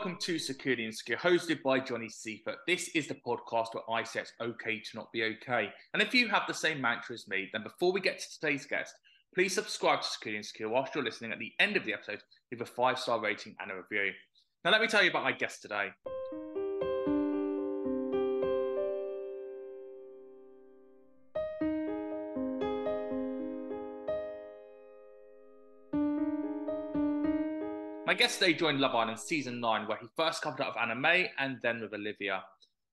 Welcome 0.00 0.16
to 0.18 0.38
Security 0.38 0.86
and 0.86 0.94
Secure, 0.94 1.18
hosted 1.18 1.62
by 1.62 1.78
Johnny 1.78 2.08
Seifert. 2.08 2.56
This 2.66 2.88
is 2.94 3.06
the 3.06 3.16
podcast 3.16 3.74
where 3.74 3.84
I 3.90 4.02
say 4.02 4.20
it's 4.20 4.32
okay 4.40 4.80
to 4.80 4.96
not 4.96 5.12
be 5.12 5.24
okay. 5.24 5.68
And 5.92 6.02
if 6.02 6.14
you 6.14 6.26
have 6.28 6.44
the 6.48 6.54
same 6.54 6.80
mantra 6.80 7.12
as 7.12 7.28
me, 7.28 7.50
then 7.52 7.62
before 7.62 7.92
we 7.92 8.00
get 8.00 8.18
to 8.18 8.40
today's 8.40 8.64
guest, 8.64 8.94
please 9.34 9.54
subscribe 9.54 10.00
to 10.00 10.08
Security 10.08 10.38
and 10.38 10.46
Secure 10.46 10.70
whilst 10.70 10.94
you're 10.94 11.04
listening. 11.04 11.32
At 11.32 11.38
the 11.38 11.52
end 11.60 11.76
of 11.76 11.84
the 11.84 11.92
episode, 11.92 12.22
leave 12.50 12.62
a 12.62 12.64
five 12.64 12.98
star 12.98 13.20
rating 13.20 13.54
and 13.60 13.70
a 13.70 13.74
review. 13.74 14.12
Now, 14.64 14.70
let 14.70 14.80
me 14.80 14.86
tell 14.86 15.02
you 15.02 15.10
about 15.10 15.24
my 15.24 15.32
guest 15.32 15.60
today. 15.60 15.90
My 28.10 28.14
guest 28.14 28.40
today 28.40 28.54
joined 28.54 28.80
Love 28.80 28.96
Island 28.96 29.20
season 29.20 29.60
9, 29.60 29.86
where 29.86 29.96
he 29.98 30.08
first 30.16 30.42
covered 30.42 30.60
up 30.62 30.74
with 30.74 30.82
Anna 30.82 30.96
May 30.96 31.30
and 31.38 31.58
then 31.62 31.80
with 31.80 31.94
Olivia. 31.94 32.42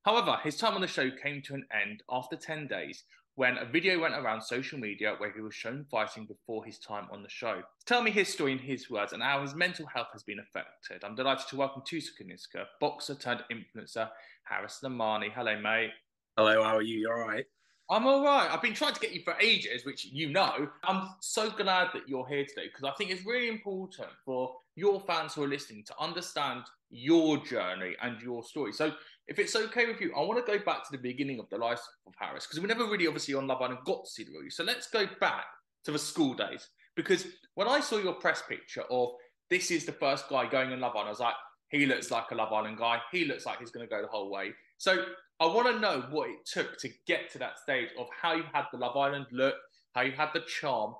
However, 0.05 0.37
his 0.43 0.57
time 0.57 0.75
on 0.75 0.81
the 0.81 0.85
show 0.85 1.09
came 1.09 1.41
to 1.41 1.55
an 1.55 1.65
end 1.73 2.03
after 2.07 2.35
10 2.35 2.67
days 2.67 3.03
when 3.33 3.57
a 3.57 3.65
video 3.65 3.99
went 3.99 4.13
around 4.13 4.43
social 4.43 4.77
media 4.77 5.15
where 5.17 5.33
he 5.33 5.41
was 5.41 5.55
shown 5.55 5.87
fighting 5.89 6.27
before 6.27 6.63
his 6.63 6.77
time 6.77 7.07
on 7.11 7.23
the 7.23 7.29
show. 7.29 7.63
Tell 7.87 8.03
me 8.03 8.11
his 8.11 8.27
story 8.27 8.51
in 8.51 8.59
his 8.59 8.91
words 8.91 9.11
and 9.11 9.23
how 9.23 9.41
his 9.41 9.55
mental 9.55 9.87
health 9.87 10.09
has 10.13 10.21
been 10.21 10.37
affected. 10.37 11.03
I'm 11.03 11.15
delighted 11.15 11.47
to 11.47 11.55
welcome 11.57 11.81
to 11.87 11.97
Sukuniska, 11.97 12.65
boxer 12.79 13.15
turned 13.15 13.43
influencer, 13.51 14.09
Haris 14.43 14.81
Namani. 14.83 15.31
Hello, 15.33 15.59
mate. 15.59 15.93
Hello, 16.37 16.61
how 16.63 16.75
are 16.75 16.83
you? 16.83 16.99
You 16.99 17.09
all 17.09 17.27
right? 17.27 17.45
I'm 17.89 18.05
all 18.05 18.23
right. 18.23 18.47
I've 18.51 18.61
been 18.61 18.75
trying 18.75 18.93
to 18.93 18.99
get 18.99 19.13
you 19.13 19.23
for 19.23 19.33
ages, 19.41 19.83
which 19.83 20.05
you 20.05 20.29
know. 20.29 20.69
I'm 20.83 21.09
so 21.21 21.49
glad 21.49 21.87
that 21.95 22.07
you're 22.07 22.27
here 22.27 22.45
today 22.45 22.67
because 22.67 22.83
I 22.83 22.91
think 22.99 23.09
it's 23.09 23.25
really 23.25 23.47
important 23.47 24.09
for 24.23 24.57
your 24.77 25.01
fans 25.01 25.33
who 25.33 25.43
are 25.43 25.47
listening 25.47 25.83
to 25.83 25.93
understand 25.99 26.61
your 26.89 27.43
journey 27.43 27.95
and 28.01 28.21
your 28.21 28.43
story. 28.43 28.71
So, 28.71 28.93
if 29.27 29.39
it's 29.39 29.55
okay 29.55 29.87
with 29.87 29.99
you, 29.99 30.13
I 30.15 30.21
want 30.21 30.45
to 30.45 30.57
go 30.57 30.63
back 30.63 30.85
to 30.85 30.91
the 30.91 30.99
beginning 30.99 31.39
of 31.39 31.49
the 31.49 31.57
life 31.57 31.81
of 32.05 32.13
Harris 32.17 32.45
because 32.45 32.61
we 32.61 32.67
never 32.67 32.85
really, 32.85 33.07
obviously, 33.07 33.33
on 33.33 33.47
Love 33.47 33.61
Island 33.61 33.79
got 33.85 34.05
to 34.05 34.09
see 34.09 34.23
the 34.23 34.31
real 34.31 34.43
you. 34.43 34.51
So, 34.51 34.63
let's 34.63 34.87
go 34.87 35.05
back 35.19 35.45
to 35.85 35.91
the 35.91 35.99
school 35.99 36.33
days 36.35 36.69
because 36.95 37.25
when 37.55 37.67
I 37.67 37.79
saw 37.79 37.97
your 37.97 38.13
press 38.13 38.43
picture 38.47 38.83
of 38.89 39.09
this 39.49 39.71
is 39.71 39.85
the 39.85 39.91
first 39.91 40.29
guy 40.29 40.47
going 40.47 40.71
in 40.71 40.79
Love 40.79 40.93
Island, 40.95 41.07
I 41.07 41.11
was 41.11 41.19
like, 41.19 41.35
he 41.69 41.85
looks 41.85 42.11
like 42.11 42.31
a 42.31 42.35
Love 42.35 42.53
Island 42.53 42.77
guy. 42.77 42.99
He 43.11 43.25
looks 43.25 43.45
like 43.45 43.59
he's 43.59 43.71
going 43.71 43.85
to 43.85 43.89
go 43.89 44.01
the 44.01 44.07
whole 44.07 44.31
way. 44.31 44.51
So, 44.77 45.05
I 45.39 45.45
want 45.47 45.67
to 45.67 45.79
know 45.79 46.05
what 46.11 46.29
it 46.29 46.45
took 46.45 46.77
to 46.79 46.89
get 47.07 47.31
to 47.31 47.39
that 47.39 47.59
stage 47.59 47.89
of 47.99 48.07
how 48.21 48.35
you 48.35 48.43
had 48.53 48.65
the 48.71 48.77
Love 48.77 48.95
Island 48.95 49.25
look, 49.31 49.55
how 49.93 50.01
you 50.01 50.11
had 50.11 50.29
the 50.33 50.41
charm. 50.41 50.93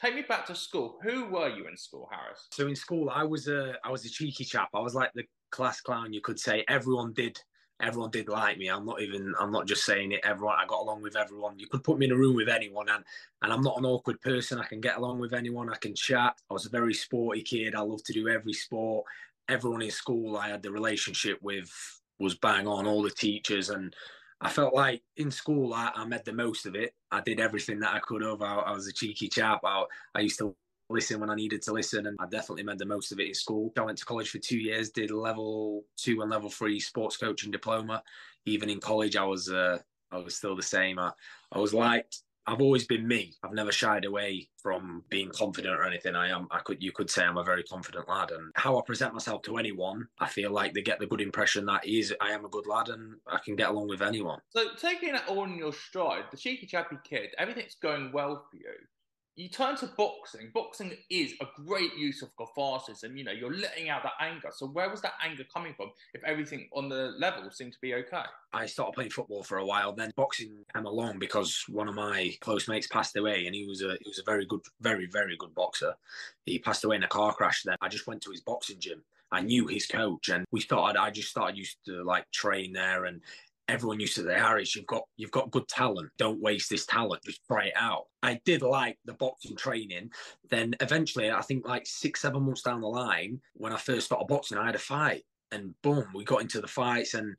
Take 0.00 0.14
me 0.14 0.22
back 0.22 0.46
to 0.46 0.54
school. 0.54 0.98
Who 1.02 1.26
were 1.26 1.48
you 1.48 1.66
in 1.66 1.76
school, 1.76 2.08
Harris? 2.10 2.46
So 2.52 2.68
in 2.68 2.76
school, 2.76 3.10
I 3.10 3.24
was 3.24 3.48
a 3.48 3.74
I 3.84 3.90
was 3.90 4.04
a 4.04 4.10
cheeky 4.10 4.44
chap. 4.44 4.68
I 4.74 4.80
was 4.80 4.94
like 4.94 5.12
the 5.14 5.24
class 5.50 5.80
clown. 5.80 6.12
You 6.12 6.20
could 6.20 6.38
say 6.38 6.64
everyone 6.68 7.12
did 7.12 7.38
everyone 7.80 8.10
did 8.10 8.28
like 8.28 8.58
me. 8.58 8.68
I'm 8.68 8.86
not 8.86 9.00
even 9.02 9.34
I'm 9.40 9.50
not 9.50 9.66
just 9.66 9.84
saying 9.84 10.12
it. 10.12 10.20
Everyone 10.24 10.56
I 10.58 10.66
got 10.66 10.82
along 10.82 11.02
with 11.02 11.16
everyone. 11.16 11.58
You 11.58 11.66
could 11.66 11.82
put 11.82 11.98
me 11.98 12.06
in 12.06 12.12
a 12.12 12.16
room 12.16 12.36
with 12.36 12.48
anyone, 12.48 12.88
and 12.88 13.04
and 13.42 13.52
I'm 13.52 13.62
not 13.62 13.78
an 13.78 13.86
awkward 13.86 14.20
person. 14.20 14.58
I 14.58 14.66
can 14.66 14.80
get 14.80 14.98
along 14.98 15.18
with 15.18 15.32
anyone. 15.32 15.70
I 15.70 15.76
can 15.76 15.94
chat. 15.94 16.34
I 16.48 16.54
was 16.54 16.66
a 16.66 16.70
very 16.70 16.94
sporty 16.94 17.42
kid. 17.42 17.74
I 17.74 17.80
love 17.80 18.02
to 18.04 18.12
do 18.12 18.28
every 18.28 18.52
sport. 18.52 19.04
Everyone 19.48 19.82
in 19.82 19.90
school, 19.90 20.36
I 20.36 20.48
had 20.48 20.62
the 20.62 20.70
relationship 20.70 21.38
with 21.42 21.70
was 22.20 22.36
bang 22.36 22.66
on. 22.66 22.86
All 22.86 23.02
the 23.02 23.10
teachers 23.10 23.70
and 23.70 23.94
I 24.40 24.48
felt 24.48 24.74
like 24.74 25.02
in 25.16 25.30
school 25.30 25.74
I, 25.74 25.90
I 25.94 26.04
made 26.04 26.24
the 26.24 26.32
most 26.32 26.66
of 26.66 26.76
it. 26.76 26.94
I 27.10 27.20
did 27.20 27.40
everything 27.40 27.80
that 27.80 27.94
I 27.94 27.98
could 27.98 28.22
have. 28.22 28.40
I, 28.40 28.54
I 28.56 28.72
was 28.72 28.86
a 28.86 28.92
cheeky 28.92 29.28
chap. 29.28 29.60
I, 29.64 29.84
I 30.14 30.20
used 30.20 30.38
to 30.38 30.54
listen 30.90 31.20
when 31.20 31.30
I 31.30 31.34
needed 31.34 31.62
to 31.62 31.72
listen, 31.72 32.06
and 32.06 32.16
I 32.20 32.26
definitely 32.26 32.62
made 32.62 32.78
the 32.78 32.86
most 32.86 33.12
of 33.12 33.20
it 33.20 33.28
in 33.28 33.34
school. 33.34 33.72
I 33.76 33.82
went 33.82 33.98
to 33.98 34.04
college 34.04 34.30
for 34.30 34.38
two 34.38 34.58
years, 34.58 34.90
did 34.90 35.10
level 35.10 35.84
two 35.96 36.22
and 36.22 36.30
level 36.30 36.50
three 36.50 36.80
sports 36.80 37.16
coaching 37.16 37.50
diploma. 37.50 38.02
Even 38.46 38.70
in 38.70 38.80
college, 38.80 39.16
I 39.16 39.24
was 39.24 39.50
uh, 39.50 39.78
I 40.10 40.18
was 40.18 40.36
still 40.36 40.56
the 40.56 40.62
same. 40.62 40.98
I, 40.98 41.12
I 41.52 41.58
was 41.58 41.74
liked. 41.74 42.22
I've 42.48 42.62
always 42.62 42.86
been 42.86 43.06
me. 43.06 43.34
I've 43.44 43.52
never 43.52 43.70
shied 43.70 44.06
away 44.06 44.48
from 44.62 45.04
being 45.10 45.28
confident 45.28 45.74
or 45.74 45.84
anything. 45.84 46.16
I 46.16 46.30
am. 46.30 46.48
I 46.50 46.60
could. 46.60 46.82
You 46.82 46.92
could 46.92 47.10
say 47.10 47.22
I'm 47.22 47.36
a 47.36 47.44
very 47.44 47.62
confident 47.62 48.08
lad, 48.08 48.30
and 48.30 48.52
how 48.54 48.78
I 48.78 48.82
present 48.86 49.12
myself 49.12 49.42
to 49.42 49.58
anyone, 49.58 50.08
I 50.18 50.28
feel 50.28 50.50
like 50.50 50.72
they 50.72 50.80
get 50.80 50.98
the 50.98 51.06
good 51.06 51.20
impression 51.20 51.66
that 51.66 51.86
is 51.86 52.14
I 52.22 52.30
am 52.30 52.46
a 52.46 52.48
good 52.48 52.66
lad, 52.66 52.88
and 52.88 53.16
I 53.26 53.38
can 53.44 53.54
get 53.54 53.68
along 53.68 53.88
with 53.88 54.00
anyone. 54.00 54.40
So 54.48 54.74
taking 54.80 55.14
it 55.14 55.22
all 55.28 55.44
in 55.44 55.58
your 55.58 55.74
stride, 55.74 56.24
the 56.30 56.38
cheeky 56.38 56.66
chappy 56.66 56.96
kid, 57.04 57.34
everything's 57.36 57.76
going 57.82 58.12
well 58.12 58.46
for 58.50 58.56
you. 58.56 58.72
You 59.38 59.48
turn 59.48 59.76
to 59.76 59.86
boxing. 59.86 60.50
Boxing 60.52 60.96
is 61.10 61.34
a 61.40 61.46
great 61.64 61.94
use 61.96 62.22
of 62.22 62.36
catharsis, 62.36 63.04
and 63.04 63.16
you 63.16 63.22
know 63.22 63.30
you're 63.30 63.54
letting 63.54 63.88
out 63.88 64.02
that 64.02 64.14
anger. 64.20 64.48
So 64.50 64.66
where 64.66 64.90
was 64.90 65.00
that 65.02 65.12
anger 65.24 65.44
coming 65.44 65.74
from? 65.74 65.92
If 66.12 66.24
everything 66.24 66.68
on 66.72 66.88
the 66.88 67.14
level 67.16 67.48
seemed 67.52 67.72
to 67.74 67.80
be 67.80 67.94
okay. 67.94 68.24
I 68.52 68.66
started 68.66 68.94
playing 68.94 69.10
football 69.10 69.44
for 69.44 69.58
a 69.58 69.64
while. 69.64 69.92
Then 69.92 70.10
boxing 70.16 70.64
came 70.74 70.86
along 70.86 71.20
because 71.20 71.64
one 71.68 71.86
of 71.88 71.94
my 71.94 72.36
close 72.40 72.66
mates 72.66 72.88
passed 72.88 73.16
away, 73.16 73.46
and 73.46 73.54
he 73.54 73.64
was 73.64 73.80
a 73.80 73.96
he 74.00 74.08
was 74.08 74.18
a 74.18 74.24
very 74.24 74.44
good, 74.44 74.62
very 74.80 75.06
very 75.06 75.36
good 75.36 75.54
boxer. 75.54 75.94
He 76.44 76.58
passed 76.58 76.82
away 76.82 76.96
in 76.96 77.04
a 77.04 77.08
car 77.08 77.32
crash. 77.32 77.62
Then 77.62 77.76
I 77.80 77.86
just 77.86 78.08
went 78.08 78.22
to 78.22 78.32
his 78.32 78.40
boxing 78.40 78.80
gym. 78.80 79.04
I 79.30 79.42
knew 79.42 79.68
his 79.68 79.86
coach, 79.86 80.30
and 80.30 80.46
we 80.50 80.58
started. 80.62 80.98
I 80.98 81.10
just 81.10 81.28
started 81.28 81.56
used 81.56 81.76
to 81.86 82.02
like 82.02 82.28
train 82.32 82.72
there, 82.72 83.04
and 83.04 83.20
everyone 83.68 84.00
used 84.00 84.14
to 84.16 84.24
say, 84.24 84.34
Harris, 84.34 84.74
you've 84.74 84.86
got 84.86 85.02
you've 85.16 85.30
got 85.30 85.50
good 85.50 85.68
talent. 85.68 86.10
Don't 86.18 86.40
waste 86.40 86.70
this 86.70 86.86
talent. 86.86 87.22
Just 87.22 87.44
try 87.46 87.66
it 87.66 87.74
out. 87.76 88.04
I 88.22 88.40
did 88.44 88.62
like 88.62 88.98
the 89.04 89.14
boxing 89.14 89.56
training. 89.56 90.10
Then 90.50 90.74
eventually, 90.80 91.30
I 91.30 91.42
think 91.42 91.66
like 91.66 91.86
six, 91.86 92.22
seven 92.22 92.42
months 92.42 92.62
down 92.62 92.80
the 92.80 92.88
line, 92.88 93.40
when 93.54 93.72
I 93.72 93.76
first 93.76 94.06
started 94.06 94.26
boxing, 94.26 94.58
I 94.58 94.66
had 94.66 94.74
a 94.74 94.78
fight. 94.78 95.24
And 95.52 95.74
boom, 95.82 96.06
we 96.14 96.24
got 96.24 96.42
into 96.42 96.60
the 96.60 96.68
fights. 96.68 97.14
And 97.14 97.34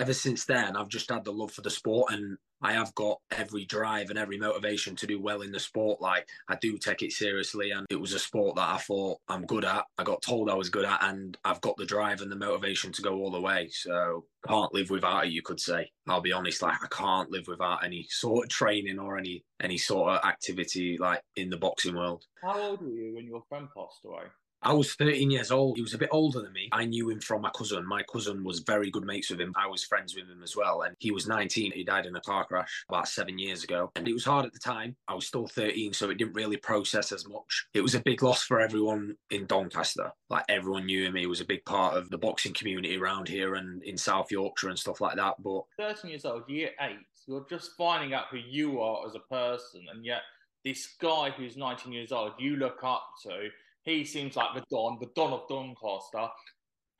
ever 0.00 0.12
since 0.12 0.44
then, 0.44 0.76
I've 0.76 0.88
just 0.88 1.10
had 1.10 1.24
the 1.24 1.32
love 1.32 1.52
for 1.52 1.62
the 1.62 1.70
sport. 1.70 2.12
And 2.12 2.36
I 2.64 2.72
have 2.72 2.94
got 2.94 3.18
every 3.30 3.66
drive 3.66 4.08
and 4.08 4.18
every 4.18 4.38
motivation 4.38 4.96
to 4.96 5.06
do 5.06 5.20
well 5.20 5.42
in 5.42 5.52
the 5.52 5.60
sport. 5.60 6.00
Like 6.00 6.26
I 6.48 6.56
do 6.62 6.78
take 6.78 7.02
it 7.02 7.12
seriously, 7.12 7.72
and 7.72 7.86
it 7.90 8.00
was 8.00 8.14
a 8.14 8.18
sport 8.18 8.56
that 8.56 8.70
I 8.70 8.78
thought 8.78 9.18
I'm 9.28 9.44
good 9.44 9.66
at. 9.66 9.84
I 9.98 10.02
got 10.02 10.22
told 10.22 10.48
I 10.48 10.54
was 10.54 10.70
good 10.70 10.86
at, 10.86 11.02
and 11.02 11.36
I've 11.44 11.60
got 11.60 11.76
the 11.76 11.84
drive 11.84 12.22
and 12.22 12.32
the 12.32 12.36
motivation 12.36 12.90
to 12.92 13.02
go 13.02 13.16
all 13.16 13.30
the 13.30 13.40
way. 13.40 13.68
So 13.70 14.24
can't 14.48 14.72
live 14.72 14.88
without 14.88 15.26
it. 15.26 15.32
You 15.32 15.42
could 15.42 15.60
say. 15.60 15.90
I'll 16.08 16.22
be 16.22 16.32
honest, 16.32 16.62
like 16.62 16.82
I 16.82 16.88
can't 16.88 17.30
live 17.30 17.48
without 17.48 17.84
any 17.84 18.06
sort 18.08 18.46
of 18.46 18.50
training 18.50 18.98
or 18.98 19.18
any 19.18 19.44
any 19.60 19.76
sort 19.76 20.12
of 20.12 20.24
activity 20.24 20.96
like 20.98 21.20
in 21.36 21.50
the 21.50 21.58
boxing 21.58 21.96
world. 21.96 22.24
How 22.42 22.58
old 22.60 22.80
were 22.80 22.88
you 22.88 23.14
when 23.14 23.26
your 23.26 23.42
friend 23.48 23.68
passed 23.76 24.04
away? 24.06 24.24
I 24.64 24.72
was 24.72 24.94
13 24.94 25.30
years 25.30 25.50
old. 25.50 25.76
He 25.76 25.82
was 25.82 25.92
a 25.92 25.98
bit 25.98 26.08
older 26.10 26.40
than 26.40 26.52
me. 26.54 26.70
I 26.72 26.86
knew 26.86 27.10
him 27.10 27.20
from 27.20 27.42
my 27.42 27.50
cousin. 27.50 27.86
My 27.86 28.02
cousin 28.10 28.42
was 28.42 28.60
very 28.60 28.90
good 28.90 29.04
mates 29.04 29.28
with 29.28 29.38
him. 29.38 29.52
I 29.56 29.66
was 29.66 29.84
friends 29.84 30.14
with 30.14 30.26
him 30.26 30.42
as 30.42 30.56
well. 30.56 30.82
And 30.82 30.96
he 31.00 31.10
was 31.10 31.26
19. 31.26 31.72
He 31.72 31.84
died 31.84 32.06
in 32.06 32.16
a 32.16 32.20
car 32.22 32.46
crash 32.46 32.84
about 32.88 33.08
seven 33.08 33.38
years 33.38 33.62
ago. 33.62 33.92
And 33.94 34.08
it 34.08 34.14
was 34.14 34.24
hard 34.24 34.46
at 34.46 34.54
the 34.54 34.58
time. 34.58 34.96
I 35.06 35.14
was 35.14 35.26
still 35.26 35.46
13, 35.46 35.92
so 35.92 36.08
it 36.08 36.16
didn't 36.16 36.32
really 36.32 36.56
process 36.56 37.12
as 37.12 37.28
much. 37.28 37.66
It 37.74 37.82
was 37.82 37.94
a 37.94 38.00
big 38.00 38.22
loss 38.22 38.42
for 38.42 38.58
everyone 38.58 39.16
in 39.30 39.44
Doncaster. 39.44 40.10
Like 40.30 40.44
everyone 40.48 40.86
knew 40.86 41.04
him. 41.04 41.16
He 41.16 41.26
was 41.26 41.42
a 41.42 41.46
big 41.46 41.64
part 41.66 41.94
of 41.94 42.08
the 42.08 42.18
boxing 42.18 42.54
community 42.54 42.96
around 42.96 43.28
here 43.28 43.56
and 43.56 43.82
in 43.82 43.98
South 43.98 44.30
Yorkshire 44.30 44.70
and 44.70 44.78
stuff 44.78 45.02
like 45.02 45.16
that. 45.16 45.34
But 45.42 45.64
13 45.76 46.10
years 46.10 46.24
old, 46.24 46.48
year 46.48 46.70
eight, 46.80 46.96
you're 47.26 47.46
just 47.50 47.72
finding 47.76 48.14
out 48.14 48.26
who 48.30 48.38
you 48.38 48.80
are 48.80 49.06
as 49.06 49.14
a 49.14 49.20
person. 49.20 49.82
And 49.92 50.06
yet, 50.06 50.22
this 50.64 50.94
guy 50.98 51.30
who's 51.30 51.58
19 51.58 51.92
years 51.92 52.12
old, 52.12 52.32
you 52.38 52.56
look 52.56 52.78
up 52.82 53.06
to, 53.24 53.50
he 53.84 54.04
seems 54.04 54.36
like 54.36 54.54
the 54.54 54.64
Don, 54.70 54.98
the 55.00 55.10
Don 55.14 55.32
of 55.32 55.48
Doncaster. 55.48 56.28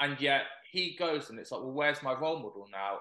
And 0.00 0.20
yet 0.20 0.42
he 0.70 0.96
goes 0.98 1.30
and 1.30 1.38
it's 1.38 1.50
like, 1.50 1.60
well, 1.60 1.72
where's 1.72 2.02
my 2.02 2.12
role 2.12 2.36
model 2.36 2.66
now? 2.70 2.98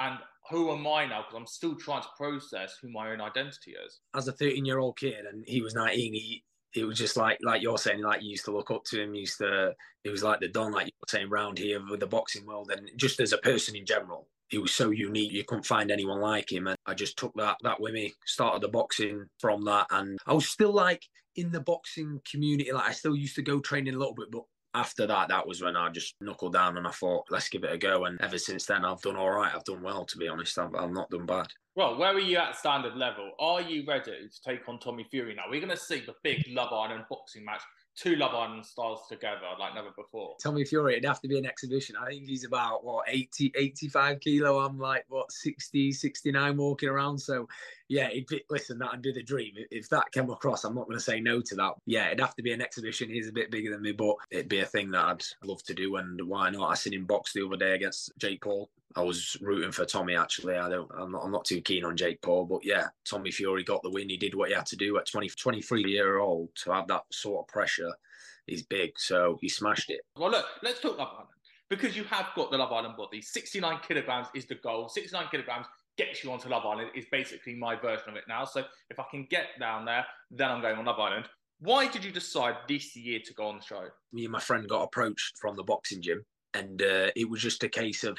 And 0.00 0.18
who 0.50 0.72
am 0.72 0.86
I 0.86 1.06
now? 1.06 1.22
Because 1.22 1.36
I'm 1.36 1.46
still 1.46 1.74
trying 1.74 2.02
to 2.02 2.08
process 2.16 2.76
who 2.80 2.90
my 2.90 3.10
own 3.12 3.20
identity 3.20 3.74
is. 3.86 4.00
As 4.14 4.28
a 4.28 4.32
13 4.32 4.64
year 4.64 4.78
old 4.78 4.98
kid, 4.98 5.24
and 5.30 5.44
he 5.46 5.62
was 5.62 5.74
19, 5.74 6.12
he, 6.12 6.44
it 6.74 6.84
was 6.84 6.98
just 6.98 7.16
like 7.16 7.38
like 7.42 7.62
you're 7.62 7.78
saying, 7.78 8.02
like 8.02 8.22
you 8.22 8.30
used 8.30 8.44
to 8.46 8.50
look 8.50 8.70
up 8.70 8.84
to 8.86 9.00
him, 9.00 9.14
used 9.14 9.38
to 9.38 9.72
it 10.02 10.10
was 10.10 10.24
like 10.24 10.40
the 10.40 10.48
Don, 10.48 10.72
like 10.72 10.86
you 10.86 10.92
were 11.00 11.08
saying, 11.08 11.30
round 11.30 11.58
here 11.58 11.80
with 11.88 12.00
the 12.00 12.06
boxing 12.06 12.44
world, 12.44 12.72
and 12.76 12.90
just 12.96 13.20
as 13.20 13.32
a 13.32 13.38
person 13.38 13.76
in 13.76 13.86
general, 13.86 14.28
he 14.48 14.58
was 14.58 14.72
so 14.72 14.90
unique. 14.90 15.32
You 15.32 15.44
couldn't 15.44 15.66
find 15.66 15.90
anyone 15.90 16.20
like 16.20 16.50
him, 16.52 16.66
and 16.66 16.76
I 16.86 16.94
just 16.94 17.16
took 17.16 17.32
that 17.36 17.56
that 17.62 17.80
with 17.80 17.94
me. 17.94 18.12
Started 18.26 18.62
the 18.62 18.68
boxing 18.68 19.26
from 19.38 19.64
that, 19.64 19.86
and 19.90 20.18
I 20.26 20.32
was 20.32 20.48
still 20.48 20.72
like 20.72 21.02
in 21.36 21.50
the 21.50 21.60
boxing 21.60 22.20
community. 22.30 22.72
Like 22.72 22.88
I 22.88 22.92
still 22.92 23.16
used 23.16 23.36
to 23.36 23.42
go 23.42 23.60
training 23.60 23.94
a 23.94 23.98
little 23.98 24.14
bit, 24.14 24.30
but 24.30 24.42
after 24.74 25.06
that, 25.06 25.28
that 25.28 25.46
was 25.46 25.62
when 25.62 25.76
I 25.76 25.88
just 25.88 26.14
knuckled 26.20 26.52
down 26.52 26.76
and 26.76 26.86
I 26.86 26.90
thought, 26.90 27.26
let's 27.30 27.48
give 27.48 27.62
it 27.62 27.72
a 27.72 27.78
go. 27.78 28.06
And 28.06 28.20
ever 28.20 28.38
since 28.38 28.66
then, 28.66 28.84
I've 28.84 29.00
done 29.00 29.16
all 29.16 29.30
right. 29.30 29.54
I've 29.54 29.64
done 29.64 29.82
well, 29.82 30.04
to 30.04 30.18
be 30.18 30.28
honest. 30.28 30.58
I've, 30.58 30.74
I've 30.74 30.90
not 30.90 31.10
done 31.10 31.26
bad. 31.26 31.46
Well, 31.76 31.96
where 31.96 32.12
are 32.12 32.20
you 32.20 32.38
at 32.38 32.56
standard 32.56 32.96
level? 32.96 33.30
Are 33.38 33.62
you 33.62 33.84
ready 33.86 34.10
to 34.10 34.42
take 34.44 34.68
on 34.68 34.80
Tommy 34.80 35.06
Fury 35.10 35.34
now? 35.34 35.44
We're 35.48 35.60
going 35.60 35.70
to 35.70 35.76
see 35.76 36.02
the 36.04 36.14
big 36.24 36.44
Love 36.48 36.72
Island 36.72 37.04
boxing 37.08 37.44
match 37.44 37.62
two 37.96 38.16
Love 38.16 38.34
Island 38.34 38.66
stars 38.66 39.00
together 39.08 39.46
like 39.58 39.74
never 39.74 39.90
before. 39.90 40.36
Tommy 40.42 40.64
Fury, 40.64 40.94
it'd 40.94 41.04
have 41.04 41.20
to 41.20 41.28
be 41.28 41.38
an 41.38 41.46
exhibition. 41.46 41.96
I 42.00 42.08
think 42.08 42.26
he's 42.26 42.44
about, 42.44 42.84
what, 42.84 43.04
80, 43.08 43.52
85 43.56 44.20
kilo. 44.20 44.58
I'm 44.60 44.78
like, 44.78 45.04
what, 45.08 45.30
60, 45.30 45.92
69 45.92 46.56
walking 46.56 46.88
around. 46.88 47.18
So, 47.18 47.48
yeah, 47.88 48.08
be, 48.28 48.42
listen, 48.50 48.78
that'd 48.78 49.02
be 49.02 49.12
the 49.12 49.22
dream. 49.22 49.54
If 49.70 49.88
that 49.90 50.10
came 50.12 50.30
across, 50.30 50.64
I'm 50.64 50.74
not 50.74 50.86
going 50.86 50.98
to 50.98 51.04
say 51.04 51.20
no 51.20 51.40
to 51.40 51.54
that. 51.56 51.74
Yeah, 51.86 52.06
it'd 52.06 52.20
have 52.20 52.34
to 52.36 52.42
be 52.42 52.52
an 52.52 52.62
exhibition. 52.62 53.10
He's 53.10 53.28
a 53.28 53.32
bit 53.32 53.50
bigger 53.50 53.70
than 53.70 53.82
me, 53.82 53.92
but 53.92 54.16
it'd 54.30 54.48
be 54.48 54.60
a 54.60 54.66
thing 54.66 54.90
that 54.92 55.04
I'd 55.04 55.24
love 55.44 55.62
to 55.64 55.74
do. 55.74 55.96
And 55.96 56.20
why 56.26 56.50
not? 56.50 56.70
I 56.70 56.74
seen 56.74 56.94
him 56.94 57.04
box 57.04 57.32
the 57.32 57.44
other 57.44 57.56
day 57.56 57.74
against 57.74 58.12
Jake 58.18 58.42
Paul. 58.42 58.70
I 58.96 59.02
was 59.02 59.36
rooting 59.40 59.72
for 59.72 59.84
Tommy 59.84 60.16
actually. 60.16 60.56
I 60.56 60.68
don't. 60.68 60.90
I'm 60.96 61.10
not. 61.10 61.24
I'm 61.24 61.32
not 61.32 61.44
too 61.44 61.60
keen 61.60 61.84
on 61.84 61.96
Jake 61.96 62.22
Paul, 62.22 62.44
but 62.44 62.64
yeah, 62.64 62.86
Tommy 63.04 63.32
Fury 63.32 63.64
got 63.64 63.82
the 63.82 63.90
win. 63.90 64.08
He 64.08 64.16
did 64.16 64.34
what 64.34 64.50
he 64.50 64.54
had 64.54 64.66
to 64.66 64.76
do 64.76 64.96
at 64.98 65.10
20, 65.10 65.28
23 65.28 65.84
year 65.84 66.18
old 66.18 66.50
to 66.62 66.72
have 66.72 66.86
that 66.88 67.02
sort 67.10 67.44
of 67.44 67.48
pressure. 67.48 67.92
He's 68.46 68.62
big, 68.62 68.92
so 68.96 69.38
he 69.40 69.48
smashed 69.48 69.90
it. 69.90 70.02
Well, 70.16 70.30
look, 70.30 70.46
let's 70.62 70.80
talk 70.80 70.96
Love 70.98 71.08
Island 71.12 71.28
because 71.68 71.96
you 71.96 72.04
have 72.04 72.26
got 72.36 72.50
the 72.50 72.58
Love 72.58 72.72
Island 72.72 72.96
body. 72.96 73.20
69 73.20 73.80
kilograms 73.86 74.28
is 74.34 74.46
the 74.46 74.56
goal. 74.56 74.88
69 74.88 75.26
kilograms 75.30 75.66
gets 75.96 76.24
you 76.24 76.32
onto 76.32 76.48
Love 76.48 76.64
Island. 76.64 76.90
Is 76.94 77.06
basically 77.10 77.54
my 77.54 77.76
version 77.76 78.08
of 78.08 78.16
it 78.16 78.24
now. 78.28 78.44
So 78.44 78.64
if 78.90 78.98
I 78.98 79.04
can 79.10 79.26
get 79.30 79.46
down 79.58 79.84
there, 79.84 80.04
then 80.30 80.50
I'm 80.50 80.60
going 80.60 80.76
on 80.76 80.84
Love 80.84 81.00
Island. 81.00 81.26
Why 81.60 81.88
did 81.88 82.04
you 82.04 82.12
decide 82.12 82.56
this 82.68 82.94
year 82.96 83.20
to 83.24 83.34
go 83.34 83.46
on 83.46 83.58
the 83.58 83.64
show? 83.64 83.84
Me 84.12 84.24
and 84.24 84.32
my 84.32 84.40
friend 84.40 84.68
got 84.68 84.82
approached 84.82 85.38
from 85.38 85.56
the 85.56 85.62
boxing 85.62 86.02
gym, 86.02 86.24
and 86.52 86.82
uh, 86.82 87.10
it 87.16 87.28
was 87.28 87.40
just 87.40 87.62
a 87.62 87.68
case 87.68 88.04
of 88.04 88.18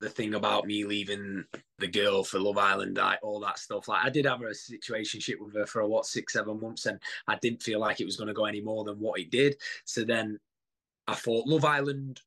the 0.00 0.10
thing 0.10 0.34
about 0.34 0.66
me 0.66 0.84
leaving 0.84 1.44
the 1.78 1.86
girl 1.86 2.24
for 2.24 2.38
Love 2.38 2.58
Island, 2.58 2.98
I, 2.98 3.16
all 3.22 3.40
that 3.40 3.58
stuff. 3.58 3.88
Like 3.88 4.04
I 4.04 4.10
did 4.10 4.26
have 4.26 4.42
a 4.42 4.54
situation 4.54 5.20
ship 5.20 5.38
with 5.40 5.54
her 5.54 5.66
for 5.66 5.86
what 5.86 6.06
six, 6.06 6.34
seven 6.34 6.60
months, 6.60 6.86
and 6.86 7.00
I 7.26 7.36
didn't 7.40 7.62
feel 7.62 7.80
like 7.80 8.00
it 8.00 8.04
was 8.04 8.16
going 8.16 8.28
to 8.28 8.34
go 8.34 8.44
any 8.44 8.60
more 8.60 8.84
than 8.84 9.00
what 9.00 9.18
it 9.18 9.30
did. 9.30 9.56
So 9.84 10.04
then 10.04 10.38
I 11.06 11.14
thought 11.14 11.46
Love 11.46 11.64
Island, 11.64 12.20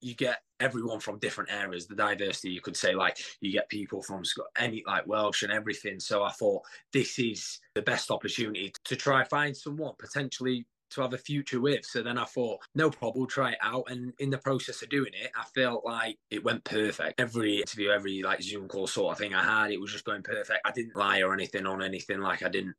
you 0.00 0.14
get 0.14 0.42
everyone 0.64 0.98
from 0.98 1.18
different 1.18 1.52
areas. 1.52 1.86
The 1.86 1.94
diversity, 1.94 2.50
you 2.50 2.60
could 2.60 2.76
say, 2.76 2.94
like 2.94 3.18
you 3.40 3.52
get 3.52 3.68
people 3.68 4.02
from 4.02 4.22
any 4.56 4.82
like 4.86 5.06
Welsh 5.06 5.42
and 5.42 5.52
everything. 5.52 6.00
So 6.00 6.22
I 6.22 6.30
thought 6.30 6.62
this 6.92 7.18
is 7.18 7.60
the 7.74 7.82
best 7.82 8.10
opportunity 8.10 8.72
to 8.84 8.96
try 8.96 9.24
find 9.24 9.56
someone 9.56 9.92
potentially 9.98 10.66
to 10.90 11.02
have 11.02 11.12
a 11.12 11.18
future 11.18 11.60
with. 11.60 11.84
So 11.84 12.02
then 12.02 12.18
I 12.18 12.24
thought, 12.24 12.60
no 12.74 12.90
problem, 12.90 13.20
we'll 13.20 13.26
try 13.26 13.52
it 13.52 13.58
out. 13.62 13.84
And 13.88 14.12
in 14.18 14.30
the 14.30 14.38
process 14.38 14.82
of 14.82 14.88
doing 14.88 15.12
it, 15.12 15.30
I 15.36 15.44
felt 15.54 15.84
like 15.84 16.18
it 16.30 16.44
went 16.44 16.64
perfect. 16.64 17.20
Every 17.20 17.58
interview, 17.58 17.90
every 17.90 18.22
like 18.22 18.42
Zoom 18.42 18.68
call 18.68 18.86
sort 18.86 19.12
of 19.12 19.18
thing 19.18 19.34
I 19.34 19.42
had, 19.42 19.72
it 19.72 19.80
was 19.80 19.92
just 19.92 20.04
going 20.04 20.22
perfect. 20.22 20.60
I 20.64 20.70
didn't 20.70 20.96
lie 20.96 21.20
or 21.20 21.34
anything 21.34 21.66
on 21.66 21.82
anything. 21.82 22.20
Like 22.20 22.42
I 22.42 22.48
didn't 22.48 22.76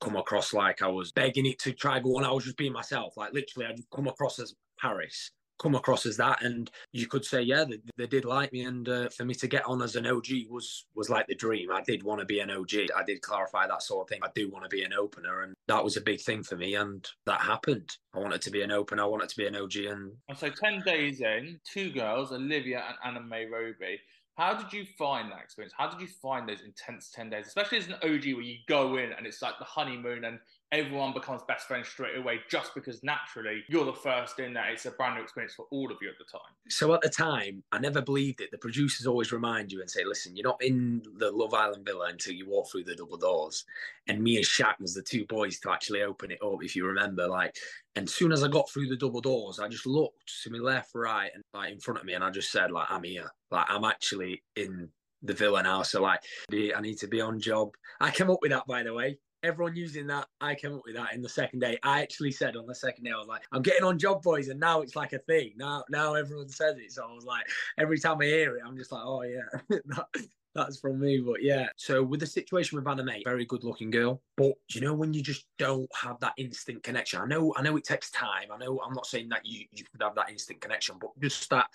come 0.00 0.16
across 0.16 0.52
like 0.52 0.82
I 0.82 0.88
was 0.88 1.12
begging 1.12 1.46
it 1.46 1.58
to 1.60 1.72
try 1.72 2.00
go 2.00 2.16
on. 2.16 2.24
I 2.24 2.32
was 2.32 2.44
just 2.44 2.56
being 2.56 2.72
myself. 2.72 3.16
Like 3.16 3.32
literally, 3.32 3.68
I'd 3.68 3.90
come 3.94 4.08
across 4.08 4.38
as 4.38 4.54
Paris 4.80 5.30
come 5.58 5.74
across 5.74 6.06
as 6.06 6.16
that 6.16 6.42
and 6.42 6.70
you 6.92 7.06
could 7.06 7.24
say 7.24 7.40
yeah 7.40 7.64
they, 7.64 7.78
they 7.96 8.06
did 8.06 8.24
like 8.24 8.52
me 8.52 8.62
and 8.62 8.88
uh, 8.88 9.08
for 9.10 9.24
me 9.24 9.34
to 9.34 9.46
get 9.46 9.66
on 9.66 9.82
as 9.82 9.96
an 9.96 10.06
og 10.06 10.26
was 10.48 10.86
was 10.94 11.10
like 11.10 11.26
the 11.26 11.34
dream. 11.34 11.70
I 11.70 11.82
did 11.82 12.02
want 12.02 12.20
to 12.20 12.26
be 12.26 12.40
an 12.40 12.50
og 12.50 12.72
i 12.74 13.02
did 13.04 13.22
clarify 13.22 13.66
that 13.66 13.82
sort 13.82 14.04
of 14.04 14.08
thing. 14.08 14.20
I 14.22 14.30
do 14.34 14.50
want 14.50 14.64
to 14.64 14.68
be 14.68 14.82
an 14.82 14.92
opener 14.92 15.42
and 15.42 15.54
that 15.66 15.82
was 15.84 15.96
a 15.96 16.00
big 16.00 16.20
thing 16.20 16.42
for 16.42 16.56
me 16.56 16.74
and 16.74 17.06
that 17.26 17.40
happened. 17.40 17.96
I 18.14 18.18
wanted 18.18 18.42
to 18.42 18.50
be 18.50 18.62
an 18.62 18.72
opener 18.72 19.02
i 19.02 19.06
wanted 19.06 19.28
to 19.28 19.36
be 19.36 19.46
an 19.46 19.56
og 19.56 19.74
and, 19.76 20.12
and 20.28 20.38
so 20.38 20.48
10 20.50 20.82
days 20.84 21.20
in 21.20 21.60
two 21.64 21.90
girls 21.90 22.32
olivia 22.32 22.82
and 22.88 22.96
anna 23.04 23.24
may 23.24 23.46
robey 23.46 23.98
how 24.38 24.54
did 24.54 24.72
you 24.72 24.86
find 24.96 25.32
that 25.32 25.40
experience? 25.42 25.74
How 25.76 25.90
did 25.90 26.00
you 26.00 26.06
find 26.06 26.48
those 26.48 26.60
intense 26.60 27.10
10 27.10 27.28
days, 27.28 27.48
especially 27.48 27.78
as 27.78 27.88
an 27.88 27.94
OG 27.94 28.34
where 28.34 28.42
you 28.42 28.58
go 28.68 28.96
in 28.96 29.12
and 29.12 29.26
it's 29.26 29.42
like 29.42 29.58
the 29.58 29.64
honeymoon 29.64 30.24
and 30.24 30.38
everyone 30.70 31.14
becomes 31.14 31.40
best 31.48 31.66
friends 31.66 31.88
straight 31.88 32.16
away 32.16 32.40
just 32.50 32.74
because 32.74 33.02
naturally 33.02 33.64
you're 33.68 33.86
the 33.86 33.92
first 33.92 34.38
in 34.38 34.52
that 34.52 34.70
it's 34.70 34.84
a 34.84 34.90
brand 34.90 35.14
new 35.16 35.22
experience 35.22 35.54
for 35.54 35.66
all 35.70 35.90
of 35.90 35.96
you 36.02 36.08
at 36.08 36.18
the 36.18 36.24
time. 36.30 36.52
So 36.68 36.92
at 36.92 37.00
the 37.00 37.08
time, 37.08 37.62
I 37.72 37.78
never 37.78 38.02
believed 38.02 38.40
it. 38.40 38.50
The 38.50 38.58
producers 38.58 39.06
always 39.06 39.32
remind 39.32 39.72
you 39.72 39.80
and 39.80 39.90
say, 39.90 40.04
listen, 40.04 40.36
you're 40.36 40.46
not 40.46 40.62
in 40.62 41.02
the 41.16 41.30
Love 41.30 41.54
Island 41.54 41.86
villa 41.86 42.08
until 42.10 42.34
you 42.34 42.48
walk 42.48 42.70
through 42.70 42.84
the 42.84 42.94
double 42.94 43.16
doors. 43.16 43.64
And 44.08 44.22
me 44.22 44.36
and 44.36 44.44
Shaq 44.44 44.78
was 44.80 44.94
the 44.94 45.02
two 45.02 45.24
boys 45.26 45.58
to 45.60 45.70
actually 45.70 46.02
open 46.02 46.30
it 46.30 46.42
up, 46.42 46.62
if 46.62 46.76
you 46.76 46.86
remember. 46.86 47.26
Like, 47.26 47.56
and 47.96 48.08
soon 48.08 48.32
as 48.32 48.44
I 48.44 48.48
got 48.48 48.70
through 48.70 48.88
the 48.88 48.96
double 48.96 49.20
doors, 49.20 49.58
I 49.58 49.68
just 49.68 49.86
looked 49.86 50.42
to 50.42 50.50
my 50.50 50.58
left, 50.58 50.90
right, 50.94 51.30
and 51.34 51.42
like 51.54 51.72
in 51.72 51.80
front 51.80 52.00
of 52.00 52.06
me, 52.06 52.12
and 52.12 52.24
I 52.24 52.30
just 52.30 52.52
said, 52.52 52.70
like, 52.70 52.90
I'm 52.90 53.04
here. 53.04 53.30
Like, 53.50 53.66
I'm 53.68 53.84
actually 53.84 54.42
in 54.56 54.90
the 55.22 55.34
villa 55.34 55.62
now. 55.62 55.82
So 55.82 56.00
like, 56.00 56.20
I 56.52 56.80
need 56.80 56.98
to 56.98 57.08
be 57.08 57.20
on 57.20 57.40
job. 57.40 57.70
I 58.00 58.10
came 58.10 58.30
up 58.30 58.38
with 58.40 58.52
that, 58.52 58.66
by 58.66 58.82
the 58.82 58.94
way 58.94 59.18
everyone 59.42 59.76
using 59.76 60.06
that. 60.08 60.26
I 60.40 60.54
came 60.54 60.74
up 60.74 60.82
with 60.84 60.96
that 60.96 61.14
in 61.14 61.22
the 61.22 61.28
second 61.28 61.60
day. 61.60 61.78
I 61.82 62.02
actually 62.02 62.32
said 62.32 62.56
on 62.56 62.66
the 62.66 62.74
second 62.74 63.04
day, 63.04 63.12
I 63.12 63.18
was 63.18 63.28
like, 63.28 63.42
I'm 63.52 63.62
getting 63.62 63.84
on 63.84 63.98
job 63.98 64.22
boys, 64.22 64.48
and 64.48 64.60
now 64.60 64.80
it's 64.80 64.96
like 64.96 65.12
a 65.12 65.18
thing. 65.18 65.52
Now, 65.56 65.84
now 65.90 66.14
everyone 66.14 66.48
says 66.48 66.76
it. 66.78 66.92
So 66.92 67.06
I 67.08 67.14
was 67.14 67.24
like, 67.24 67.46
every 67.78 67.98
time 67.98 68.18
I 68.20 68.24
hear 68.24 68.56
it, 68.56 68.62
I'm 68.66 68.76
just 68.76 68.92
like, 68.92 69.02
oh 69.04 69.22
yeah, 69.22 69.60
that, 69.86 70.06
that's 70.54 70.80
from 70.80 71.00
me. 71.00 71.20
But 71.20 71.42
yeah. 71.42 71.68
So 71.76 72.02
with 72.02 72.20
the 72.20 72.26
situation 72.26 72.82
with 72.82 73.04
May, 73.04 73.22
very 73.24 73.44
good 73.44 73.64
looking 73.64 73.90
girl. 73.90 74.20
But 74.36 74.54
you 74.70 74.80
know 74.80 74.94
when 74.94 75.12
you 75.12 75.22
just 75.22 75.46
don't 75.58 75.88
have 75.94 76.18
that 76.20 76.34
instant 76.36 76.82
connection. 76.82 77.20
I 77.20 77.26
know, 77.26 77.54
I 77.56 77.62
know 77.62 77.76
it 77.76 77.84
takes 77.84 78.10
time. 78.10 78.48
I 78.52 78.58
know 78.58 78.80
I'm 78.84 78.94
not 78.94 79.06
saying 79.06 79.28
that 79.30 79.44
you 79.44 79.64
you 79.72 79.84
could 79.90 80.02
have 80.02 80.14
that 80.16 80.30
instant 80.30 80.60
connection, 80.60 80.96
but 81.00 81.10
just 81.20 81.48
that 81.50 81.66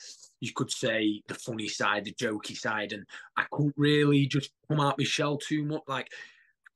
you 0.41 0.51
could 0.53 0.71
say 0.71 1.21
the 1.27 1.35
funny 1.35 1.69
side, 1.69 2.05
the 2.05 2.13
jokey 2.13 2.57
side, 2.57 2.93
and 2.93 3.05
I 3.37 3.45
couldn't 3.51 3.75
really 3.77 4.25
just 4.25 4.51
come 4.67 4.79
out 4.79 4.97
my 4.97 5.05
shell 5.05 5.37
too 5.37 5.63
much. 5.63 5.83
Like 5.87 6.09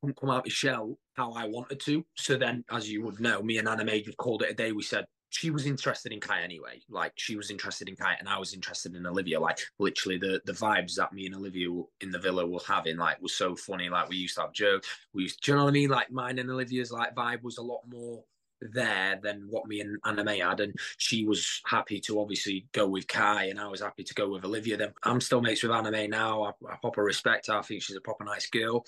couldn't 0.02 0.20
come 0.20 0.30
out 0.30 0.46
of 0.46 0.52
shell 0.52 0.98
how 1.16 1.32
I 1.34 1.46
wanted 1.46 1.80
to. 1.82 2.06
So 2.16 2.38
then, 2.38 2.64
as 2.72 2.90
you 2.90 3.04
would 3.04 3.20
know, 3.20 3.42
me 3.42 3.58
and 3.58 3.68
Anna 3.68 3.84
May 3.84 4.02
just 4.02 4.18
called 4.18 4.44
it 4.44 4.52
a 4.52 4.54
day. 4.54 4.72
We 4.72 4.84
said 4.84 5.06
she 5.30 5.50
was 5.50 5.66
interested 5.66 6.12
in 6.12 6.20
Kai 6.20 6.42
anyway. 6.42 6.82
Like 6.90 7.14
she 7.16 7.36
was 7.36 7.52
interested 7.52 7.90
in 7.90 7.96
Kai, 7.96 8.16
and 8.20 8.30
I 8.30 8.40
was 8.40 8.54
interested 8.54 8.96
in 8.96 9.06
Olivia. 9.06 9.40
Like 9.40 9.60
literally, 9.80 10.18
the 10.18 10.42
the 10.46 10.54
vibes 10.54 10.96
that 10.96 11.14
me 11.14 11.26
and 11.26 11.36
Olivia 11.36 11.70
in 12.02 12.12
the 12.12 12.20
villa 12.20 12.46
were 12.46 12.60
having, 12.68 12.98
like, 12.98 13.22
was 13.22 13.34
so 13.34 13.56
funny. 13.56 13.90
Like 13.90 14.10
we 14.10 14.18
used 14.18 14.36
to 14.36 14.42
have 14.42 14.54
jokes. 14.54 14.88
We 15.14 15.24
used, 15.24 15.42
do 15.42 15.52
you 15.52 15.58
know 15.58 15.66
what 15.66 15.72
I 15.72 15.74
mean? 15.74 15.90
Like 15.90 16.12
mine 16.12 16.40
and 16.40 16.50
Olivia's 16.50 16.92
like 16.92 17.16
vibe 17.16 17.44
was 17.44 17.58
a 17.58 17.64
lot 17.64 17.82
more 17.88 18.24
there 18.62 19.20
than 19.22 19.46
what 19.50 19.68
me 19.68 19.82
and 19.82 19.98
Anna 20.06 20.24
May 20.24 20.40
had. 20.40 20.60
And 20.60 20.74
she 20.98 21.26
was 21.26 21.62
happy 21.66 22.00
to 22.02 22.20
obviously 22.20 22.68
go 22.72 22.88
with 22.88 23.08
Kai, 23.08 23.46
and 23.46 23.60
I 23.60 23.68
was 23.68 23.82
happy 23.82 24.04
to 24.04 24.14
go 24.14 24.30
with 24.30 24.46
Olivia. 24.46 24.78
Then 24.78 24.94
I'm 25.04 25.22
still 25.22 25.42
mates 25.42 25.64
with 25.64 25.72
Anna 25.72 25.92
May 25.92 26.08
now. 26.08 26.44
I, 26.44 26.50
I 26.72 26.76
proper 26.82 27.04
respect 27.04 27.48
her. 27.48 27.58
I 27.58 27.62
think 27.62 27.84
she's 27.84 27.98
a 27.98 28.02
proper 28.02 28.24
nice 28.24 28.50
girl. 28.50 28.86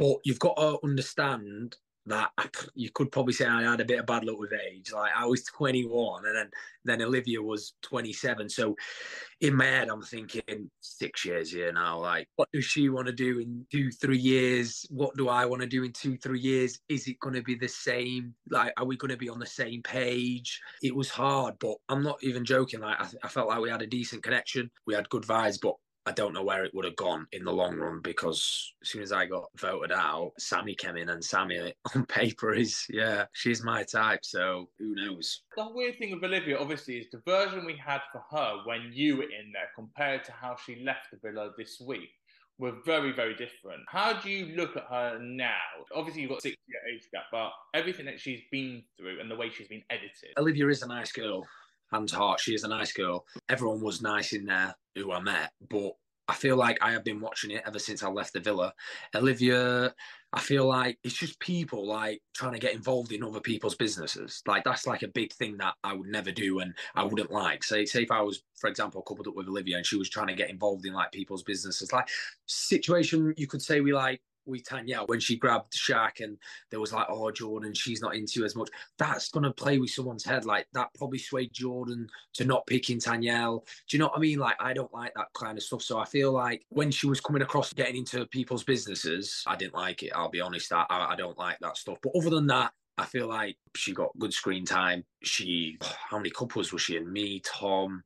But 0.00 0.16
you've 0.24 0.38
got 0.38 0.56
to 0.56 0.78
understand 0.82 1.76
that 2.06 2.30
you 2.74 2.90
could 2.94 3.12
probably 3.12 3.34
say 3.34 3.46
I 3.46 3.62
had 3.62 3.80
a 3.80 3.84
bit 3.84 4.00
of 4.00 4.06
bad 4.06 4.24
luck 4.24 4.38
with 4.38 4.52
age. 4.52 4.92
Like 4.92 5.12
I 5.14 5.26
was 5.26 5.44
21 5.44 6.24
and 6.26 6.36
then 6.36 6.50
then 6.84 7.02
Olivia 7.02 7.42
was 7.42 7.74
27. 7.82 8.48
So 8.48 8.74
in 9.42 9.54
my 9.54 9.66
head, 9.66 9.88
I'm 9.90 10.02
thinking 10.02 10.70
six 10.80 11.24
years 11.26 11.52
here 11.52 11.72
now. 11.72 11.98
Like, 11.98 12.26
what 12.36 12.48
does 12.52 12.64
she 12.64 12.88
want 12.88 13.06
to 13.06 13.12
do 13.12 13.38
in 13.38 13.66
two, 13.70 13.90
three 13.90 14.18
years? 14.18 14.86
What 14.90 15.14
do 15.16 15.28
I 15.28 15.44
want 15.44 15.60
to 15.60 15.68
do 15.68 15.84
in 15.84 15.92
two, 15.92 16.16
three 16.16 16.40
years? 16.40 16.78
Is 16.88 17.06
it 17.06 17.20
going 17.20 17.34
to 17.34 17.42
be 17.42 17.54
the 17.54 17.68
same? 17.68 18.34
Like, 18.48 18.72
are 18.78 18.86
we 18.86 18.96
going 18.96 19.10
to 19.10 19.18
be 19.18 19.28
on 19.28 19.38
the 19.38 19.46
same 19.46 19.82
page? 19.82 20.60
It 20.82 20.96
was 20.96 21.10
hard, 21.10 21.54
but 21.60 21.76
I'm 21.90 22.02
not 22.02 22.22
even 22.22 22.44
joking. 22.44 22.80
Like, 22.80 22.98
I, 22.98 23.08
I 23.24 23.28
felt 23.28 23.48
like 23.48 23.60
we 23.60 23.70
had 23.70 23.82
a 23.82 23.86
decent 23.86 24.22
connection. 24.22 24.70
We 24.86 24.94
had 24.94 25.08
good 25.10 25.24
vibes, 25.24 25.58
but 25.60 25.74
I 26.06 26.12
don't 26.12 26.32
know 26.32 26.42
where 26.42 26.64
it 26.64 26.74
would 26.74 26.84
have 26.84 26.96
gone 26.96 27.26
in 27.32 27.44
the 27.44 27.52
long 27.52 27.76
run 27.76 28.00
because 28.02 28.72
as 28.82 28.88
soon 28.88 29.02
as 29.02 29.12
I 29.12 29.26
got 29.26 29.48
voted 29.58 29.92
out, 29.92 30.32
Sammy 30.38 30.74
came 30.74 30.96
in, 30.96 31.10
and 31.10 31.24
Sammy 31.24 31.74
on 31.94 32.06
paper 32.06 32.54
is 32.54 32.86
yeah, 32.88 33.26
she's 33.32 33.62
my 33.62 33.82
type. 33.82 34.24
So 34.24 34.68
who 34.78 34.94
knows? 34.94 35.42
The 35.56 35.68
weird 35.72 35.98
thing 35.98 36.14
with 36.14 36.24
Olivia, 36.24 36.58
obviously, 36.58 36.96
is 36.96 37.10
the 37.10 37.22
version 37.26 37.66
we 37.66 37.76
had 37.76 38.00
for 38.12 38.22
her 38.30 38.62
when 38.64 38.90
you 38.92 39.18
were 39.18 39.24
in 39.24 39.52
there 39.52 39.70
compared 39.74 40.24
to 40.24 40.32
how 40.32 40.56
she 40.56 40.82
left 40.84 41.08
the 41.12 41.18
villa 41.22 41.50
this 41.58 41.80
week 41.80 42.10
were 42.60 42.74
very, 42.84 43.12
very 43.12 43.34
different. 43.34 43.80
How 43.88 44.12
do 44.12 44.30
you 44.30 44.54
look 44.54 44.76
at 44.76 44.84
her 44.84 45.18
now? 45.20 45.56
Obviously, 45.94 46.22
you've 46.22 46.30
got 46.30 46.42
six 46.42 46.56
year 46.68 46.80
age 46.94 47.08
gap, 47.12 47.24
but 47.32 47.50
everything 47.74 48.06
that 48.06 48.20
she's 48.20 48.42
been 48.52 48.82
through 48.96 49.18
and 49.20 49.30
the 49.30 49.36
way 49.36 49.50
she's 49.50 49.68
been 49.68 49.82
edited. 49.90 50.30
Olivia 50.36 50.68
is 50.68 50.82
a 50.82 50.88
nice 50.88 51.10
girl 51.10 51.46
hands 51.92 52.12
heart, 52.12 52.40
she 52.40 52.54
is 52.54 52.64
a 52.64 52.68
nice 52.68 52.92
girl. 52.92 53.26
Everyone 53.48 53.80
was 53.80 54.02
nice 54.02 54.32
in 54.32 54.46
there 54.46 54.74
who 54.96 55.12
I 55.12 55.20
met, 55.20 55.52
but 55.68 55.92
I 56.30 56.34
feel 56.34 56.56
like 56.56 56.78
I 56.80 56.92
have 56.92 57.02
been 57.02 57.20
watching 57.20 57.50
it 57.50 57.64
ever 57.66 57.80
since 57.80 58.04
I 58.04 58.08
left 58.08 58.34
the 58.34 58.38
villa. 58.40 58.72
Olivia, 59.16 59.92
I 60.32 60.38
feel 60.38 60.64
like 60.64 60.96
it's 61.02 61.16
just 61.16 61.40
people 61.40 61.84
like 61.84 62.22
trying 62.34 62.52
to 62.52 62.60
get 62.60 62.72
involved 62.72 63.10
in 63.10 63.24
other 63.24 63.40
people's 63.40 63.74
businesses. 63.74 64.40
Like 64.46 64.62
that's 64.62 64.86
like 64.86 65.02
a 65.02 65.08
big 65.08 65.32
thing 65.32 65.56
that 65.56 65.74
I 65.82 65.92
would 65.92 66.06
never 66.06 66.30
do 66.30 66.60
and 66.60 66.72
I 66.94 67.02
wouldn't 67.02 67.32
like. 67.32 67.64
Say, 67.64 67.84
say 67.84 68.04
if 68.04 68.12
I 68.12 68.20
was, 68.20 68.44
for 68.60 68.70
example, 68.70 69.02
coupled 69.02 69.26
up 69.26 69.34
with 69.34 69.48
Olivia 69.48 69.76
and 69.76 69.84
she 69.84 69.96
was 69.96 70.08
trying 70.08 70.28
to 70.28 70.34
get 70.34 70.50
involved 70.50 70.86
in 70.86 70.92
like 70.92 71.10
people's 71.10 71.42
businesses, 71.42 71.92
like 71.92 72.08
situation 72.46 73.34
you 73.36 73.48
could 73.48 73.60
say 73.60 73.80
we 73.80 73.92
like 73.92 74.22
with 74.50 74.68
Tanya 74.68 75.02
when 75.06 75.20
she 75.20 75.36
grabbed 75.36 75.72
Shaq 75.72 76.20
and 76.20 76.36
there 76.70 76.80
was 76.80 76.92
like, 76.92 77.06
oh, 77.08 77.30
Jordan, 77.30 77.74
she's 77.74 78.00
not 78.00 78.14
into 78.14 78.40
you 78.40 78.46
as 78.46 78.56
much. 78.56 78.68
That's 78.98 79.28
going 79.30 79.44
to 79.44 79.52
play 79.52 79.78
with 79.78 79.90
someone's 79.90 80.24
head. 80.24 80.44
Like 80.44 80.66
that 80.72 80.92
probably 80.94 81.18
swayed 81.18 81.52
Jordan 81.52 82.08
to 82.34 82.44
not 82.44 82.66
picking 82.66 82.98
Tanyel. 82.98 83.64
Do 83.88 83.96
you 83.96 83.98
know 83.98 84.06
what 84.06 84.16
I 84.16 84.20
mean? 84.20 84.38
Like, 84.38 84.56
I 84.60 84.72
don't 84.72 84.92
like 84.92 85.14
that 85.14 85.28
kind 85.34 85.56
of 85.56 85.64
stuff. 85.64 85.82
So 85.82 85.98
I 85.98 86.04
feel 86.04 86.32
like 86.32 86.64
when 86.68 86.90
she 86.90 87.06
was 87.06 87.20
coming 87.20 87.42
across 87.42 87.72
getting 87.72 87.96
into 87.96 88.26
people's 88.26 88.64
businesses, 88.64 89.42
I 89.46 89.56
didn't 89.56 89.74
like 89.74 90.02
it. 90.02 90.12
I'll 90.14 90.30
be 90.30 90.40
honest. 90.40 90.72
I, 90.72 90.86
I 90.88 91.14
don't 91.16 91.38
like 91.38 91.58
that 91.60 91.76
stuff. 91.76 91.98
But 92.02 92.12
other 92.16 92.30
than 92.30 92.46
that, 92.48 92.72
I 92.98 93.06
feel 93.06 93.28
like 93.28 93.56
she 93.74 93.92
got 93.92 94.16
good 94.18 94.34
screen 94.34 94.64
time. 94.66 95.04
She, 95.22 95.78
how 96.10 96.18
many 96.18 96.30
couples 96.30 96.72
was 96.72 96.82
she 96.82 96.96
in? 96.96 97.10
Me, 97.10 97.40
Tom, 97.44 98.02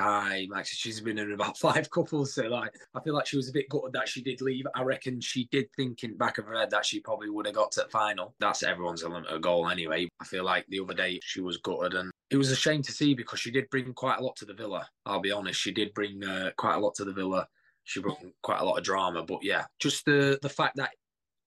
Hi, 0.00 0.46
Max. 0.48 0.70
She's 0.70 0.98
been 0.98 1.18
in 1.18 1.32
about 1.32 1.58
five 1.58 1.90
couples, 1.90 2.34
so 2.34 2.44
like 2.44 2.74
I 2.94 3.00
feel 3.00 3.12
like 3.12 3.26
she 3.26 3.36
was 3.36 3.50
a 3.50 3.52
bit 3.52 3.68
gutted 3.68 3.92
that 3.92 4.08
she 4.08 4.22
did 4.22 4.40
leave. 4.40 4.66
I 4.74 4.82
reckon 4.82 5.20
she 5.20 5.44
did 5.52 5.66
think 5.76 6.04
in 6.04 6.16
back 6.16 6.38
of 6.38 6.46
her 6.46 6.54
head 6.58 6.70
that 6.70 6.86
she 6.86 7.00
probably 7.00 7.28
would 7.28 7.44
have 7.44 7.54
got 7.54 7.70
to 7.72 7.82
the 7.82 7.90
final. 7.90 8.34
That's 8.40 8.62
everyone's 8.62 9.02
a 9.02 9.38
goal 9.38 9.68
anyway. 9.68 10.08
I 10.18 10.24
feel 10.24 10.44
like 10.44 10.64
the 10.68 10.80
other 10.80 10.94
day 10.94 11.20
she 11.22 11.42
was 11.42 11.58
gutted, 11.58 11.92
and 11.92 12.10
it 12.30 12.38
was 12.38 12.50
a 12.50 12.56
shame 12.56 12.80
to 12.82 12.92
see 12.92 13.12
because 13.14 13.40
she 13.40 13.50
did 13.50 13.68
bring 13.68 13.92
quite 13.92 14.20
a 14.20 14.22
lot 14.22 14.36
to 14.36 14.46
the 14.46 14.54
villa. 14.54 14.88
I'll 15.04 15.20
be 15.20 15.32
honest, 15.32 15.60
she 15.60 15.70
did 15.70 15.92
bring 15.92 16.24
uh, 16.24 16.52
quite 16.56 16.76
a 16.76 16.80
lot 16.80 16.94
to 16.94 17.04
the 17.04 17.12
villa. 17.12 17.46
She 17.84 18.00
brought 18.00 18.24
quite 18.42 18.60
a 18.60 18.64
lot 18.64 18.78
of 18.78 18.84
drama, 18.84 19.22
but 19.22 19.40
yeah, 19.42 19.64
just 19.80 20.06
the 20.06 20.38
the 20.40 20.48
fact 20.48 20.76
that 20.76 20.92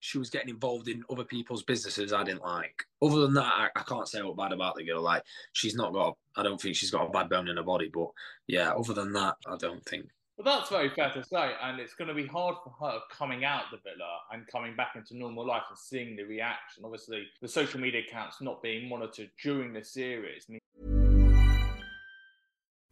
she 0.03 0.17
was 0.17 0.29
getting 0.29 0.49
involved 0.49 0.89
in 0.89 1.01
other 1.09 1.23
people's 1.23 1.63
businesses 1.63 2.11
I 2.11 2.25
didn't 2.25 2.43
like. 2.43 2.83
Other 3.01 3.21
than 3.21 3.33
that, 3.35 3.45
I, 3.45 3.69
I 3.73 3.83
can't 3.83 4.07
say 4.07 4.21
what 4.21 4.35
bad 4.35 4.51
about 4.51 4.75
the 4.75 4.83
girl. 4.83 5.01
Like 5.01 5.23
she's 5.53 5.75
not 5.75 5.93
got, 5.93 6.17
I 6.35 6.43
don't 6.43 6.59
think 6.59 6.75
she's 6.75 6.91
got 6.91 7.07
a 7.07 7.09
bad 7.09 7.29
bone 7.29 7.47
in 7.47 7.55
her 7.55 7.63
body. 7.63 7.89
But 7.91 8.09
yeah, 8.45 8.71
other 8.71 8.93
than 8.93 9.13
that, 9.13 9.37
I 9.47 9.55
don't 9.55 9.83
think. 9.85 10.05
Well, 10.37 10.57
that's 10.57 10.69
very 10.69 10.89
fair 10.89 11.09
to 11.11 11.23
say, 11.23 11.53
and 11.61 11.79
it's 11.79 11.93
going 11.93 12.09
to 12.09 12.13
be 12.13 12.25
hard 12.25 12.55
for 12.65 12.73
her 12.85 12.99
coming 13.11 13.45
out 13.45 13.63
the 13.71 13.77
villa 13.77 14.19
and 14.33 14.45
coming 14.47 14.75
back 14.75 14.95
into 14.97 15.15
normal 15.15 15.45
life 15.47 15.63
and 15.69 15.77
seeing 15.77 16.17
the 16.17 16.23
reaction. 16.23 16.83
Obviously, 16.83 17.23
the 17.41 17.47
social 17.47 17.79
media 17.79 18.01
accounts 18.01 18.41
not 18.41 18.61
being 18.61 18.89
monitored 18.89 19.29
during 19.41 19.71
the 19.71 19.83
series. 19.83 20.47
I 20.49 20.53
mean, 20.53 21.02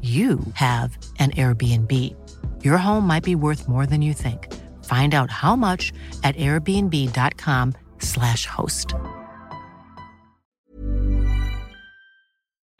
you 0.00 0.40
have 0.54 0.98
an 1.20 1.30
Airbnb. 1.32 2.16
Your 2.64 2.78
home 2.78 3.06
might 3.06 3.22
be 3.22 3.36
worth 3.36 3.68
more 3.68 3.86
than 3.86 4.02
you 4.02 4.14
think. 4.14 4.52
Find 4.84 5.14
out 5.14 5.30
how 5.30 5.54
much 5.54 5.92
at 6.24 6.34
airbnb.com/slash 6.36 8.46
host. 8.46 8.94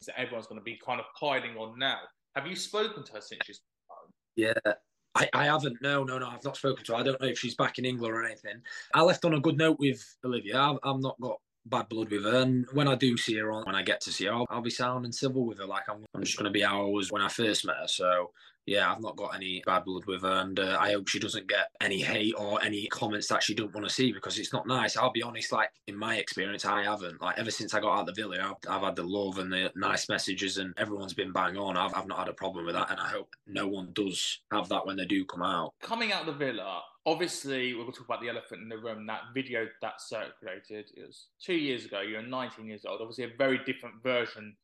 So 0.01 0.13
everyone's 0.17 0.49
going 0.49 0.61
to 0.61 0.65
be 0.65 0.81
kind 0.85 0.99
of 0.99 1.07
piling 1.19 1.57
on 1.57 1.79
now. 1.79 2.01
Have 2.35 2.49
you 2.49 2.57
spoken 2.57 3.05
to 3.05 3.13
her 3.13 3.21
since 3.21 3.43
she's 3.47 3.61
home? 3.89 4.11
Yeah. 4.35 4.55
I, 5.15 5.29
I 5.35 5.45
haven't. 5.45 5.77
No, 5.83 6.05
no, 6.05 6.19
no. 6.19 6.27
I've 6.27 6.45
not 6.45 6.57
spoken 6.57 6.85
to 6.85 6.93
her. 6.93 6.99
I 6.99 7.03
don't 7.03 7.21
know 7.21 7.29
if 7.29 7.39
she's 7.39 7.55
back 7.55 7.79
in 7.79 7.85
England 7.85 8.15
or 8.15 8.25
anything. 8.25 8.61
I 8.95 9.03
left 9.03 9.25
on 9.25 9.35
a 9.35 9.41
good 9.41 9.59
note 9.59 9.79
with 9.79 10.03
Olivia. 10.25 10.59
I've, 10.59 10.79
I've 10.83 11.01
not 11.01 11.21
got 11.21 11.37
bad 11.67 11.89
blood 11.89 12.11
with 12.11 12.25
her. 12.25 12.41
And 12.41 12.67
when 12.73 12.89
I 12.89 12.95
do 12.95 13.17
see 13.17 13.37
her 13.37 13.53
on, 13.53 13.65
when 13.65 13.75
I 13.75 13.83
get 13.83 14.01
to 14.03 14.13
see 14.13 14.27
her, 14.27 14.33
I'll, 14.33 14.47
I'll 14.51 14.63
be 14.63 14.71
sound 14.71 15.05
and 15.05 15.15
civil 15.15 15.45
with 15.47 15.59
her. 15.59 15.67
Like 15.67 15.89
I'm, 15.89 16.05
I'm 16.15 16.23
just 16.23 16.37
going 16.37 16.47
to 16.47 16.51
be 16.51 16.63
how 16.63 16.87
I 16.87 16.91
was 16.91 17.11
when 17.11 17.23
I 17.23 17.29
first 17.29 17.65
met 17.65 17.77
her. 17.81 17.89
So 17.89 18.31
yeah, 18.67 18.91
I've 18.91 19.01
not 19.01 19.17
got 19.17 19.35
any 19.35 19.63
bad 19.67 19.85
blood 19.85 20.05
with 20.07 20.23
her, 20.23 20.41
and 20.41 20.59
uh, 20.59 20.79
I 20.81 20.93
hope 20.93 21.09
she 21.09 21.19
doesn't 21.19 21.49
get 21.49 21.69
any 21.81 22.01
hate 22.01 22.35
or 22.39 22.63
any 22.63 22.87
comments 22.87 23.27
that 23.29 23.43
she 23.43 23.55
don't 23.55 23.75
want 23.75 23.87
to 23.87 23.93
see 23.93 24.13
because 24.13 24.39
it's 24.39 24.53
not 24.53 24.67
nice. 24.67 24.97
I'll 24.97 25.11
be 25.11 25.23
honest, 25.23 25.51
like 25.53 25.71
in 25.89 25.97
my 25.97 26.17
experience, 26.17 26.65
I 26.65 26.85
haven't. 26.85 27.21
Like 27.21 27.39
ever 27.39 27.51
since 27.51 27.75
I 27.75 27.81
got 27.81 27.95
out 27.95 28.09
of 28.09 28.15
the 28.15 28.23
villa, 28.23 28.37
I've, 28.41 28.71
I've 28.71 28.83
had 28.83 28.97
the 28.97 29.03
love 29.03 29.39
and 29.39 29.53
the 29.53 29.73
nice 29.75 30.09
messages, 30.09 30.59
and 30.59 30.75
everyone's 30.77 31.15
been 31.15 31.33
bang 31.33 31.57
on. 31.57 31.77
I've, 31.77 31.95
I've 31.95 32.07
not 32.07 32.19
had 32.19 32.29
a 32.29 32.35
problem 32.35 32.65
with 32.67 32.75
that, 32.75 32.91
and 32.91 33.01
I 33.01 33.09
hope 33.09 33.35
no 33.47 33.67
one 33.67 33.91
does 33.95 34.41
have 34.53 34.69
that 34.69 34.87
when 34.87 34.97
they 34.97 35.07
do 35.07 35.25
come 35.25 35.43
out. 35.43 35.75
Coming 35.83 36.13
out 36.13 36.21
of 36.21 36.27
the 36.27 36.45
villa, 36.45 36.83
obviously 37.05 37.75
we're 37.75 37.83
going 37.83 37.93
to 37.93 37.99
talk 37.99 38.09
about 38.09 38.21
the 38.21 38.29
elephant 38.29 38.63
in 38.63 38.69
the 38.69 38.79
room. 38.79 39.07
That 39.07 39.23
video 39.35 39.67
that 39.81 40.01
circulated, 40.01 40.91
it 40.97 41.07
was 41.07 41.27
two 41.41 41.55
years 41.55 41.85
ago. 41.85 42.01
You're 42.01 42.23
19 42.23 42.67
years 42.67 42.85
old. 42.85 43.01
Obviously, 43.01 43.25
a 43.25 43.37
very 43.37 43.61
different 43.67 44.03
version 44.03 44.55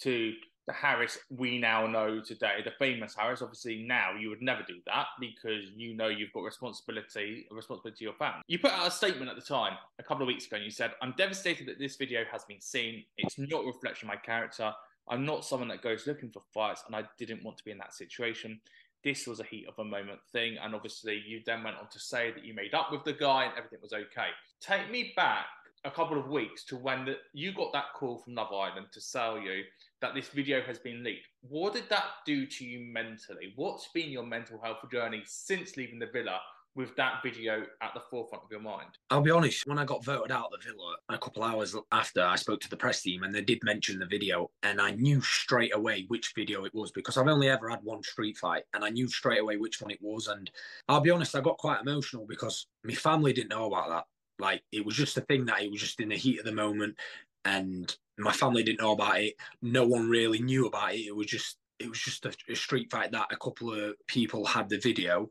to 0.00 0.32
the 0.66 0.72
Harris 0.72 1.18
we 1.30 1.58
now 1.58 1.86
know 1.86 2.20
today, 2.20 2.60
the 2.64 2.72
famous 2.78 3.14
Harris. 3.14 3.42
Obviously, 3.42 3.82
now 3.82 4.12
you 4.18 4.30
would 4.30 4.42
never 4.42 4.62
do 4.62 4.76
that 4.86 5.06
because 5.20 5.64
you 5.76 5.94
know 5.94 6.08
you've 6.08 6.32
got 6.32 6.42
responsibility, 6.42 7.46
a 7.50 7.54
responsibility 7.54 7.98
to 7.98 8.04
your 8.04 8.14
fans. 8.14 8.42
You 8.46 8.58
put 8.58 8.72
out 8.72 8.86
a 8.86 8.90
statement 8.90 9.30
at 9.30 9.36
the 9.36 9.42
time, 9.42 9.76
a 9.98 10.02
couple 10.02 10.22
of 10.22 10.28
weeks 10.28 10.46
ago, 10.46 10.56
and 10.56 10.64
you 10.64 10.70
said, 10.70 10.92
"I'm 11.02 11.14
devastated 11.16 11.66
that 11.66 11.78
this 11.78 11.96
video 11.96 12.24
has 12.30 12.44
been 12.44 12.60
seen. 12.60 13.04
It's 13.18 13.38
not 13.38 13.64
a 13.64 13.66
reflection 13.66 14.08
of 14.08 14.14
my 14.14 14.20
character. 14.20 14.72
I'm 15.08 15.26
not 15.26 15.44
someone 15.44 15.68
that 15.68 15.82
goes 15.82 16.06
looking 16.06 16.30
for 16.30 16.42
fights, 16.52 16.82
and 16.86 16.96
I 16.96 17.04
didn't 17.18 17.44
want 17.44 17.58
to 17.58 17.64
be 17.64 17.70
in 17.70 17.78
that 17.78 17.94
situation." 17.94 18.60
This 19.02 19.26
was 19.26 19.38
a 19.38 19.44
heat 19.44 19.66
of 19.68 19.78
a 19.78 19.84
moment 19.84 20.20
thing, 20.32 20.56
and 20.56 20.74
obviously, 20.74 21.22
you 21.26 21.42
then 21.44 21.62
went 21.62 21.76
on 21.76 21.88
to 21.88 21.98
say 21.98 22.30
that 22.30 22.42
you 22.42 22.54
made 22.54 22.72
up 22.72 22.90
with 22.90 23.04
the 23.04 23.12
guy 23.12 23.44
and 23.44 23.52
everything 23.54 23.80
was 23.82 23.92
okay. 23.92 24.30
Take 24.60 24.90
me 24.90 25.12
back 25.14 25.46
a 25.84 25.90
couple 25.90 26.18
of 26.18 26.28
weeks 26.28 26.64
to 26.64 26.76
when 26.76 27.04
the, 27.04 27.16
you 27.32 27.52
got 27.52 27.72
that 27.72 27.92
call 27.94 28.18
from 28.18 28.34
Love 28.34 28.52
Island 28.52 28.86
to 28.92 29.00
sell 29.00 29.38
you 29.38 29.62
that 30.00 30.14
this 30.14 30.28
video 30.28 30.62
has 30.62 30.78
been 30.78 31.04
leaked. 31.04 31.26
What 31.42 31.74
did 31.74 31.88
that 31.90 32.04
do 32.26 32.46
to 32.46 32.64
you 32.64 32.92
mentally? 32.92 33.52
What's 33.56 33.88
been 33.92 34.10
your 34.10 34.24
mental 34.24 34.58
health 34.62 34.78
journey 34.90 35.22
since 35.26 35.76
leaving 35.76 35.98
the 35.98 36.06
villa 36.06 36.40
with 36.76 36.96
that 36.96 37.22
video 37.22 37.64
at 37.82 37.94
the 37.94 38.00
forefront 38.10 38.44
of 38.44 38.50
your 38.50 38.60
mind? 38.60 38.88
I'll 39.10 39.20
be 39.20 39.30
honest, 39.30 39.66
when 39.66 39.78
I 39.78 39.84
got 39.84 40.04
voted 40.04 40.32
out 40.32 40.46
of 40.46 40.60
the 40.60 40.70
villa 40.70 40.96
a 41.08 41.18
couple 41.18 41.42
hours 41.42 41.76
after, 41.92 42.22
I 42.22 42.36
spoke 42.36 42.60
to 42.62 42.70
the 42.70 42.76
press 42.76 43.02
team 43.02 43.22
and 43.22 43.34
they 43.34 43.42
did 43.42 43.62
mention 43.62 43.98
the 43.98 44.06
video, 44.06 44.50
and 44.62 44.80
I 44.80 44.92
knew 44.92 45.20
straight 45.20 45.74
away 45.74 46.06
which 46.08 46.32
video 46.34 46.64
it 46.64 46.74
was 46.74 46.90
because 46.90 47.16
I've 47.16 47.28
only 47.28 47.48
ever 47.48 47.68
had 47.68 47.80
one 47.82 48.02
street 48.02 48.38
fight, 48.38 48.64
and 48.72 48.84
I 48.84 48.88
knew 48.88 49.06
straight 49.08 49.40
away 49.40 49.56
which 49.58 49.80
one 49.80 49.90
it 49.90 50.00
was. 50.00 50.28
And 50.28 50.50
I'll 50.88 51.00
be 51.00 51.10
honest, 51.10 51.36
I 51.36 51.40
got 51.40 51.58
quite 51.58 51.82
emotional 51.82 52.26
because 52.26 52.66
my 52.82 52.94
family 52.94 53.32
didn't 53.32 53.50
know 53.50 53.66
about 53.66 53.90
that. 53.90 54.04
Like 54.38 54.62
it 54.72 54.84
was 54.84 54.96
just 54.96 55.16
a 55.16 55.22
thing 55.22 55.46
that 55.46 55.62
it 55.62 55.70
was 55.70 55.80
just 55.80 56.00
in 56.00 56.08
the 56.08 56.16
heat 56.16 56.38
of 56.38 56.44
the 56.44 56.52
moment, 56.52 56.96
and 57.44 57.94
my 58.18 58.32
family 58.32 58.62
didn't 58.62 58.80
know 58.80 58.92
about 58.92 59.20
it. 59.20 59.34
No 59.62 59.86
one 59.86 60.08
really 60.08 60.40
knew 60.40 60.66
about 60.66 60.94
it. 60.94 61.06
It 61.06 61.16
was 61.16 61.26
just 61.26 61.58
it 61.78 61.88
was 61.88 61.98
just 61.98 62.24
a, 62.26 62.32
a 62.48 62.54
street 62.54 62.90
fight 62.90 63.12
that 63.12 63.32
a 63.32 63.36
couple 63.36 63.72
of 63.72 63.94
people 64.06 64.44
had 64.44 64.68
the 64.68 64.78
video. 64.78 65.30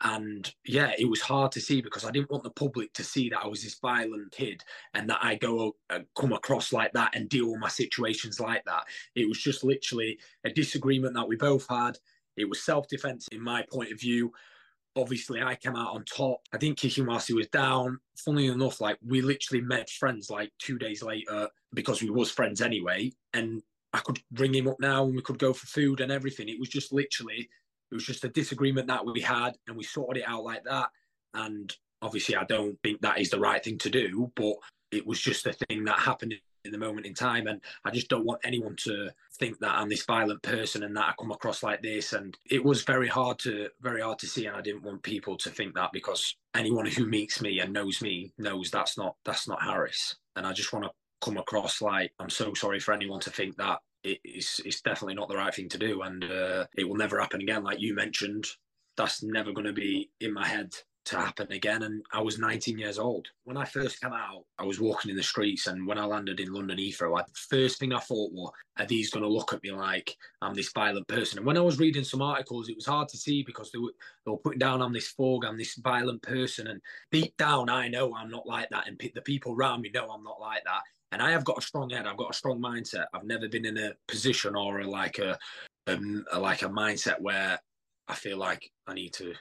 And 0.00 0.52
yeah, 0.66 0.92
it 0.98 1.08
was 1.08 1.20
hard 1.20 1.52
to 1.52 1.60
see 1.60 1.80
because 1.80 2.04
I 2.04 2.10
didn't 2.10 2.30
want 2.30 2.42
the 2.42 2.50
public 2.50 2.92
to 2.94 3.04
see 3.04 3.30
that 3.30 3.40
I 3.42 3.46
was 3.46 3.62
this 3.62 3.78
violent 3.80 4.32
kid 4.32 4.62
and 4.92 5.08
that 5.08 5.20
I 5.22 5.36
go 5.36 5.76
uh, 5.88 6.00
come 6.16 6.32
across 6.32 6.72
like 6.72 6.92
that 6.92 7.14
and 7.14 7.28
deal 7.28 7.50
with 7.50 7.60
my 7.60 7.68
situations 7.68 8.40
like 8.40 8.64
that. 8.66 8.84
It 9.14 9.28
was 9.28 9.38
just 9.38 9.64
literally 9.64 10.18
a 10.44 10.50
disagreement 10.50 11.14
that 11.14 11.28
we 11.28 11.36
both 11.36 11.66
had. 11.68 11.98
It 12.36 12.48
was 12.48 12.62
self 12.62 12.88
defense 12.88 13.28
in 13.30 13.40
my 13.40 13.64
point 13.72 13.92
of 13.92 14.00
view 14.00 14.32
obviously 14.96 15.42
I 15.42 15.56
came 15.56 15.76
out 15.76 15.94
on 15.94 16.04
top. 16.04 16.40
I 16.52 16.58
think 16.58 16.78
Kikimasi 16.78 17.34
was 17.34 17.48
down. 17.48 17.98
Funnily 18.16 18.46
enough, 18.46 18.80
like 18.80 18.98
we 19.04 19.22
literally 19.22 19.62
met 19.62 19.90
friends 19.90 20.30
like 20.30 20.52
two 20.58 20.78
days 20.78 21.02
later 21.02 21.48
because 21.72 22.02
we 22.02 22.10
was 22.10 22.30
friends 22.30 22.60
anyway. 22.60 23.12
And 23.32 23.62
I 23.92 23.98
could 24.00 24.20
ring 24.32 24.54
him 24.54 24.68
up 24.68 24.80
now 24.80 25.04
and 25.04 25.14
we 25.14 25.22
could 25.22 25.38
go 25.38 25.52
for 25.52 25.66
food 25.66 26.00
and 26.00 26.12
everything. 26.12 26.48
It 26.48 26.60
was 26.60 26.68
just 26.68 26.92
literally, 26.92 27.48
it 27.90 27.94
was 27.94 28.04
just 28.04 28.24
a 28.24 28.28
disagreement 28.28 28.88
that 28.88 29.04
we 29.04 29.20
had 29.20 29.56
and 29.66 29.76
we 29.76 29.84
sorted 29.84 30.22
it 30.22 30.28
out 30.28 30.44
like 30.44 30.64
that. 30.64 30.90
And 31.34 31.74
obviously 32.02 32.36
I 32.36 32.44
don't 32.44 32.78
think 32.82 33.00
that 33.00 33.20
is 33.20 33.30
the 33.30 33.40
right 33.40 33.62
thing 33.62 33.78
to 33.78 33.90
do, 33.90 34.30
but 34.36 34.54
it 34.90 35.06
was 35.06 35.20
just 35.20 35.46
a 35.46 35.52
thing 35.52 35.84
that 35.84 35.98
happened 35.98 36.34
in 36.64 36.72
the 36.72 36.78
moment 36.78 37.06
in 37.06 37.14
time. 37.14 37.46
And 37.46 37.60
I 37.84 37.90
just 37.90 38.08
don't 38.08 38.24
want 38.24 38.40
anyone 38.44 38.76
to 38.84 39.10
think 39.38 39.58
that 39.60 39.74
I'm 39.74 39.88
this 39.88 40.04
violent 40.04 40.42
person 40.42 40.82
and 40.82 40.96
that 40.96 41.08
I 41.08 41.14
come 41.18 41.32
across 41.32 41.62
like 41.62 41.82
this. 41.82 42.12
And 42.12 42.36
it 42.50 42.64
was 42.64 42.82
very 42.82 43.08
hard 43.08 43.38
to 43.40 43.68
very 43.80 44.00
hard 44.00 44.18
to 44.20 44.26
see. 44.26 44.46
And 44.46 44.56
I 44.56 44.60
didn't 44.60 44.82
want 44.82 45.02
people 45.02 45.36
to 45.38 45.50
think 45.50 45.74
that 45.74 45.92
because 45.92 46.36
anyone 46.54 46.86
who 46.86 47.06
meets 47.06 47.40
me 47.40 47.60
and 47.60 47.72
knows 47.72 48.00
me 48.02 48.32
knows 48.38 48.70
that's 48.70 48.96
not 48.96 49.16
that's 49.24 49.48
not 49.48 49.62
Harris. 49.62 50.16
And 50.36 50.46
I 50.46 50.52
just 50.52 50.72
want 50.72 50.84
to 50.84 50.90
come 51.20 51.36
across 51.38 51.80
like 51.80 52.12
I'm 52.18 52.30
so 52.30 52.52
sorry 52.54 52.80
for 52.80 52.92
anyone 52.92 53.20
to 53.20 53.30
think 53.30 53.56
that 53.56 53.78
it's 54.04 54.60
it's 54.60 54.82
definitely 54.82 55.14
not 55.14 55.28
the 55.28 55.36
right 55.36 55.54
thing 55.54 55.68
to 55.70 55.78
do 55.78 56.02
and 56.02 56.24
uh, 56.24 56.66
it 56.76 56.86
will 56.86 56.96
never 56.96 57.18
happen 57.18 57.40
again 57.40 57.64
like 57.64 57.80
you 57.80 57.94
mentioned 57.94 58.46
that's 58.96 59.22
never 59.22 59.52
going 59.52 59.66
to 59.66 59.72
be 59.72 60.10
in 60.20 60.32
my 60.32 60.46
head 60.46 60.74
to 61.06 61.16
happen 61.16 61.50
again. 61.52 61.82
And 61.82 62.02
I 62.12 62.20
was 62.22 62.38
19 62.38 62.78
years 62.78 62.98
old. 62.98 63.26
When 63.44 63.56
I 63.56 63.64
first 63.64 64.00
came 64.00 64.12
out, 64.12 64.44
I 64.58 64.64
was 64.64 64.80
walking 64.80 65.10
in 65.10 65.16
the 65.16 65.22
streets. 65.22 65.66
And 65.66 65.86
when 65.86 65.98
I 65.98 66.04
landed 66.04 66.40
in 66.40 66.52
London 66.52 66.78
Heathrow, 66.78 67.18
I, 67.18 67.22
the 67.22 67.56
first 67.56 67.78
thing 67.78 67.92
I 67.92 68.00
thought 68.00 68.32
was, 68.32 68.52
are 68.78 68.86
these 68.86 69.10
going 69.10 69.22
to 69.22 69.28
look 69.28 69.52
at 69.52 69.62
me 69.62 69.70
like 69.72 70.16
I'm 70.40 70.54
this 70.54 70.72
violent 70.72 71.06
person? 71.08 71.38
And 71.38 71.46
when 71.46 71.58
I 71.58 71.62
was 71.62 71.78
reading 71.78 72.04
some 72.04 72.22
articles, 72.22 72.68
it 72.68 72.76
was 72.76 72.86
hard 72.86 73.08
to 73.10 73.16
see 73.16 73.42
because 73.42 73.70
they 73.70 73.78
were, 73.78 73.92
they 74.24 74.30
were 74.30 74.38
putting 74.38 74.58
down 74.58 74.82
I'm 74.82 74.92
this 74.92 75.08
fog, 75.08 75.44
I'm 75.44 75.58
this 75.58 75.74
violent 75.76 76.22
person. 76.22 76.68
And 76.68 76.80
deep 77.12 77.36
down, 77.36 77.68
I 77.68 77.88
know 77.88 78.14
I'm 78.14 78.30
not 78.30 78.46
like 78.46 78.70
that. 78.70 78.88
And 78.88 79.00
the 79.14 79.22
people 79.22 79.54
around 79.54 79.82
me 79.82 79.90
know 79.92 80.10
I'm 80.10 80.24
not 80.24 80.40
like 80.40 80.64
that. 80.64 80.82
And 81.12 81.22
I 81.22 81.30
have 81.30 81.44
got 81.44 81.58
a 81.58 81.62
strong 81.62 81.90
head. 81.90 82.06
I've 82.06 82.16
got 82.16 82.30
a 82.30 82.36
strong 82.36 82.60
mindset. 82.60 83.06
I've 83.14 83.24
never 83.24 83.48
been 83.48 83.66
in 83.66 83.78
a 83.78 83.92
position 84.08 84.56
or 84.56 84.80
a, 84.80 84.88
like 84.88 85.18
a, 85.18 85.38
a, 85.86 85.98
a 86.32 86.40
like 86.40 86.62
a 86.62 86.68
mindset 86.68 87.20
where 87.20 87.58
I 88.08 88.14
feel 88.14 88.36
like 88.36 88.70
I 88.86 88.94
need 88.94 89.12
to 89.14 89.34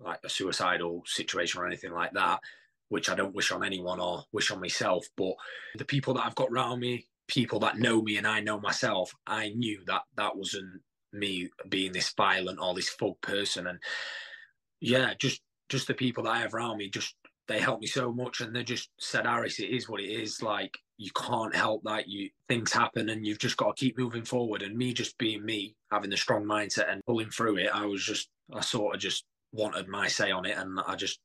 like 0.00 0.20
a 0.24 0.28
suicidal 0.28 1.02
situation 1.06 1.60
or 1.60 1.66
anything 1.66 1.92
like 1.92 2.12
that, 2.12 2.40
which 2.88 3.08
I 3.08 3.14
don't 3.14 3.34
wish 3.34 3.52
on 3.52 3.64
anyone 3.64 4.00
or 4.00 4.24
wish 4.32 4.50
on 4.50 4.60
myself. 4.60 5.06
But 5.16 5.34
the 5.76 5.84
people 5.84 6.14
that 6.14 6.26
I've 6.26 6.34
got 6.34 6.50
around 6.50 6.80
me, 6.80 7.06
people 7.28 7.60
that 7.60 7.78
know 7.78 8.02
me 8.02 8.16
and 8.16 8.26
I 8.26 8.40
know 8.40 8.60
myself, 8.60 9.12
I 9.26 9.50
knew 9.50 9.82
that 9.86 10.02
that 10.16 10.36
wasn't 10.36 10.80
me 11.12 11.50
being 11.68 11.92
this 11.92 12.12
violent 12.16 12.58
or 12.60 12.74
this 12.74 12.90
thug 12.90 13.20
person. 13.20 13.66
And 13.66 13.78
yeah, 14.80 15.14
just 15.18 15.40
just 15.68 15.86
the 15.86 15.94
people 15.94 16.24
that 16.24 16.30
I 16.30 16.40
have 16.40 16.54
around 16.54 16.78
me, 16.78 16.90
just 16.90 17.14
they 17.46 17.60
helped 17.60 17.80
me 17.80 17.86
so 17.88 18.12
much 18.12 18.40
and 18.40 18.54
they 18.54 18.62
just 18.62 18.90
said, 18.98 19.26
"Aris, 19.26 19.60
it 19.60 19.70
is 19.70 19.88
what 19.88 20.00
it 20.00 20.08
is. 20.08 20.42
Like 20.42 20.76
you 20.98 21.10
can't 21.12 21.54
help 21.54 21.82
that. 21.84 22.08
You 22.08 22.30
things 22.48 22.72
happen 22.72 23.08
and 23.08 23.26
you've 23.26 23.38
just 23.38 23.56
got 23.56 23.76
to 23.76 23.84
keep 23.84 23.98
moving 23.98 24.24
forward. 24.24 24.62
And 24.62 24.76
me 24.76 24.92
just 24.92 25.16
being 25.18 25.44
me, 25.44 25.74
having 25.90 26.10
the 26.10 26.16
strong 26.16 26.44
mindset 26.44 26.90
and 26.90 27.04
pulling 27.06 27.30
through 27.30 27.56
it, 27.58 27.70
I 27.72 27.86
was 27.86 28.04
just 28.04 28.28
I 28.52 28.60
sort 28.60 28.94
of 28.94 29.00
just 29.00 29.24
wanted 29.52 29.88
my 29.88 30.08
say 30.08 30.30
on 30.30 30.46
it, 30.46 30.56
and 30.56 30.78
I 30.86 30.96
just 30.96 31.20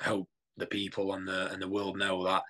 hope 0.00 0.28
the 0.56 0.66
people 0.66 1.14
and 1.14 1.26
the 1.26 1.50
and 1.52 1.62
the 1.62 1.68
world 1.68 1.98
know 1.98 2.24
that 2.24 2.42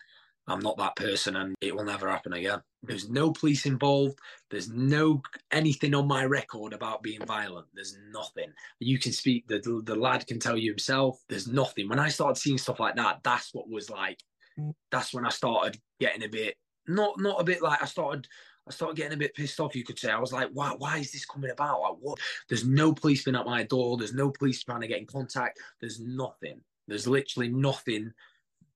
I'm 0.46 0.60
not 0.60 0.78
that 0.78 0.96
person, 0.96 1.36
and 1.36 1.54
it 1.60 1.74
will 1.74 1.84
never 1.84 2.08
happen 2.08 2.32
again. 2.32 2.60
There's 2.82 3.10
no 3.10 3.32
police 3.32 3.66
involved. 3.66 4.18
There's 4.50 4.70
no 4.70 5.22
anything 5.50 5.94
on 5.94 6.08
my 6.08 6.24
record 6.24 6.72
about 6.72 7.02
being 7.02 7.24
violent. 7.26 7.66
There's 7.74 7.96
nothing. 8.10 8.52
You 8.80 8.98
can 8.98 9.12
speak. 9.12 9.46
The 9.46 9.82
the 9.84 9.96
lad 9.96 10.26
can 10.26 10.38
tell 10.38 10.56
you 10.56 10.70
himself. 10.70 11.20
There's 11.28 11.48
nothing. 11.48 11.88
When 11.88 11.98
I 11.98 12.08
started 12.08 12.40
seeing 12.40 12.58
stuff 12.58 12.80
like 12.80 12.96
that, 12.96 13.20
that's 13.22 13.52
what 13.52 13.68
was 13.68 13.90
like. 13.90 14.18
Mm. 14.58 14.72
That's 14.90 15.12
when 15.12 15.26
I 15.26 15.30
started 15.30 15.78
getting 16.00 16.22
a 16.22 16.28
bit 16.28 16.56
not 16.88 17.20
not 17.20 17.40
a 17.40 17.44
bit 17.44 17.62
like 17.62 17.82
I 17.82 17.86
started 17.86 18.26
I 18.68 18.72
started 18.72 18.96
getting 18.96 19.14
a 19.14 19.16
bit 19.16 19.34
pissed 19.34 19.60
off, 19.60 19.74
you 19.74 19.84
could 19.84 19.98
say. 19.98 20.10
I 20.10 20.18
was 20.18 20.32
like, 20.32 20.50
why, 20.52 20.74
why 20.76 20.98
is 20.98 21.10
this 21.10 21.24
coming 21.24 21.50
about? 21.50 21.80
Like, 21.80 21.96
what? 22.00 22.18
There's 22.48 22.66
no 22.66 22.92
policeman 22.92 23.36
at 23.36 23.46
my 23.46 23.62
door. 23.62 23.96
There's 23.96 24.14
no 24.14 24.30
police 24.30 24.62
trying 24.62 24.82
to 24.82 24.88
get 24.88 24.98
in 24.98 25.06
contact. 25.06 25.58
There's 25.80 26.00
nothing. 26.00 26.60
There's 26.86 27.06
literally 27.06 27.48
nothing 27.48 28.12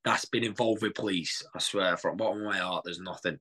that's 0.05 0.25
been 0.25 0.45
involved 0.45 0.83
with 0.83 0.95
police. 0.95 1.43
I 1.55 1.59
swear, 1.59 1.97
from 1.97 2.17
bottom 2.17 2.39
of 2.39 2.45
my 2.45 2.59
heart, 2.59 2.85
there's 2.85 3.01
nothing. 3.01 3.39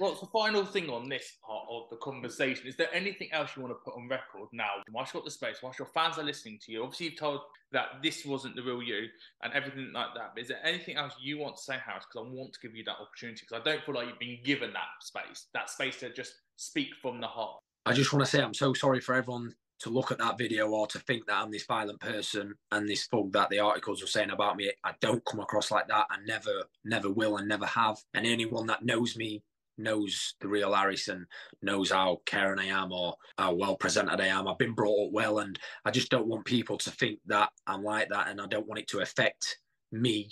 Well, 0.00 0.16
the 0.18 0.26
final 0.28 0.64
thing 0.64 0.88
on 0.88 1.10
this 1.10 1.34
part 1.46 1.66
of 1.70 1.90
the 1.90 1.96
conversation 1.96 2.66
is 2.66 2.74
there 2.74 2.88
anything 2.94 3.28
else 3.32 3.50
you 3.54 3.62
want 3.62 3.74
to 3.74 3.84
put 3.84 3.98
on 3.98 4.08
record 4.08 4.48
now? 4.50 4.70
Whilst 4.90 5.12
you've 5.12 5.20
got 5.20 5.26
the 5.26 5.30
space, 5.30 5.58
whilst 5.62 5.78
your 5.78 5.88
fans 5.88 6.16
are 6.16 6.24
listening 6.24 6.58
to 6.64 6.72
you, 6.72 6.82
obviously 6.82 7.08
you've 7.08 7.18
told 7.18 7.40
that 7.72 8.02
this 8.02 8.24
wasn't 8.24 8.56
the 8.56 8.62
real 8.62 8.82
you 8.82 9.08
and 9.42 9.52
everything 9.52 9.90
like 9.92 10.14
that. 10.14 10.30
But 10.34 10.40
is 10.40 10.48
there 10.48 10.64
anything 10.64 10.96
else 10.96 11.12
you 11.20 11.36
want 11.36 11.58
to 11.58 11.62
say, 11.62 11.76
Harris? 11.84 12.06
Because 12.10 12.26
I 12.26 12.32
want 12.32 12.54
to 12.54 12.60
give 12.60 12.74
you 12.74 12.82
that 12.84 12.96
opportunity 12.98 13.42
because 13.46 13.60
I 13.60 13.70
don't 13.70 13.84
feel 13.84 13.94
like 13.94 14.08
you've 14.08 14.18
been 14.18 14.38
given 14.42 14.72
that 14.72 14.88
space, 15.02 15.48
that 15.52 15.68
space 15.68 15.98
to 16.00 16.10
just 16.10 16.32
speak 16.56 16.94
from 17.02 17.20
the 17.20 17.26
heart. 17.26 17.60
I 17.84 17.92
just 17.92 18.10
want 18.10 18.24
to 18.24 18.30
say 18.30 18.42
I'm 18.42 18.54
so 18.54 18.72
sorry 18.72 19.00
for 19.00 19.14
everyone 19.14 19.54
to 19.80 19.90
look 19.90 20.10
at 20.10 20.18
that 20.18 20.38
video 20.38 20.70
or 20.70 20.86
to 20.86 20.98
think 21.00 21.26
that 21.26 21.36
I'm 21.36 21.50
this 21.50 21.66
violent 21.66 22.00
person 22.00 22.54
and 22.72 22.88
this 22.88 23.06
thug 23.06 23.32
that 23.32 23.50
the 23.50 23.58
articles 23.58 24.02
are 24.02 24.06
saying 24.06 24.30
about 24.30 24.56
me. 24.56 24.72
I 24.82 24.92
don't 25.02 25.24
come 25.26 25.40
across 25.40 25.70
like 25.70 25.88
that. 25.88 26.06
I 26.10 26.16
never, 26.24 26.64
never 26.86 27.10
will 27.10 27.36
and 27.36 27.48
never 27.48 27.66
have. 27.66 27.98
And 28.14 28.26
anyone 28.26 28.66
that 28.68 28.82
knows 28.82 29.14
me 29.16 29.42
knows 29.80 30.34
the 30.40 30.48
real 30.48 30.74
Harrison, 30.74 31.26
knows 31.62 31.90
how 31.90 32.20
caring 32.26 32.58
I 32.58 32.66
am 32.66 32.92
or 32.92 33.14
how 33.38 33.54
well 33.54 33.76
presented 33.76 34.20
I 34.20 34.26
am. 34.26 34.48
I've 34.48 34.58
been 34.58 34.74
brought 34.74 35.06
up 35.06 35.12
well, 35.12 35.38
and 35.38 35.58
I 35.84 35.90
just 35.90 36.10
don't 36.10 36.26
want 36.26 36.44
people 36.44 36.78
to 36.78 36.90
think 36.90 37.18
that 37.26 37.50
I'm 37.66 37.82
like 37.82 38.08
that, 38.10 38.28
and 38.28 38.40
I 38.40 38.46
don't 38.46 38.66
want 38.66 38.80
it 38.80 38.88
to 38.88 39.00
affect 39.00 39.58
me 39.92 40.30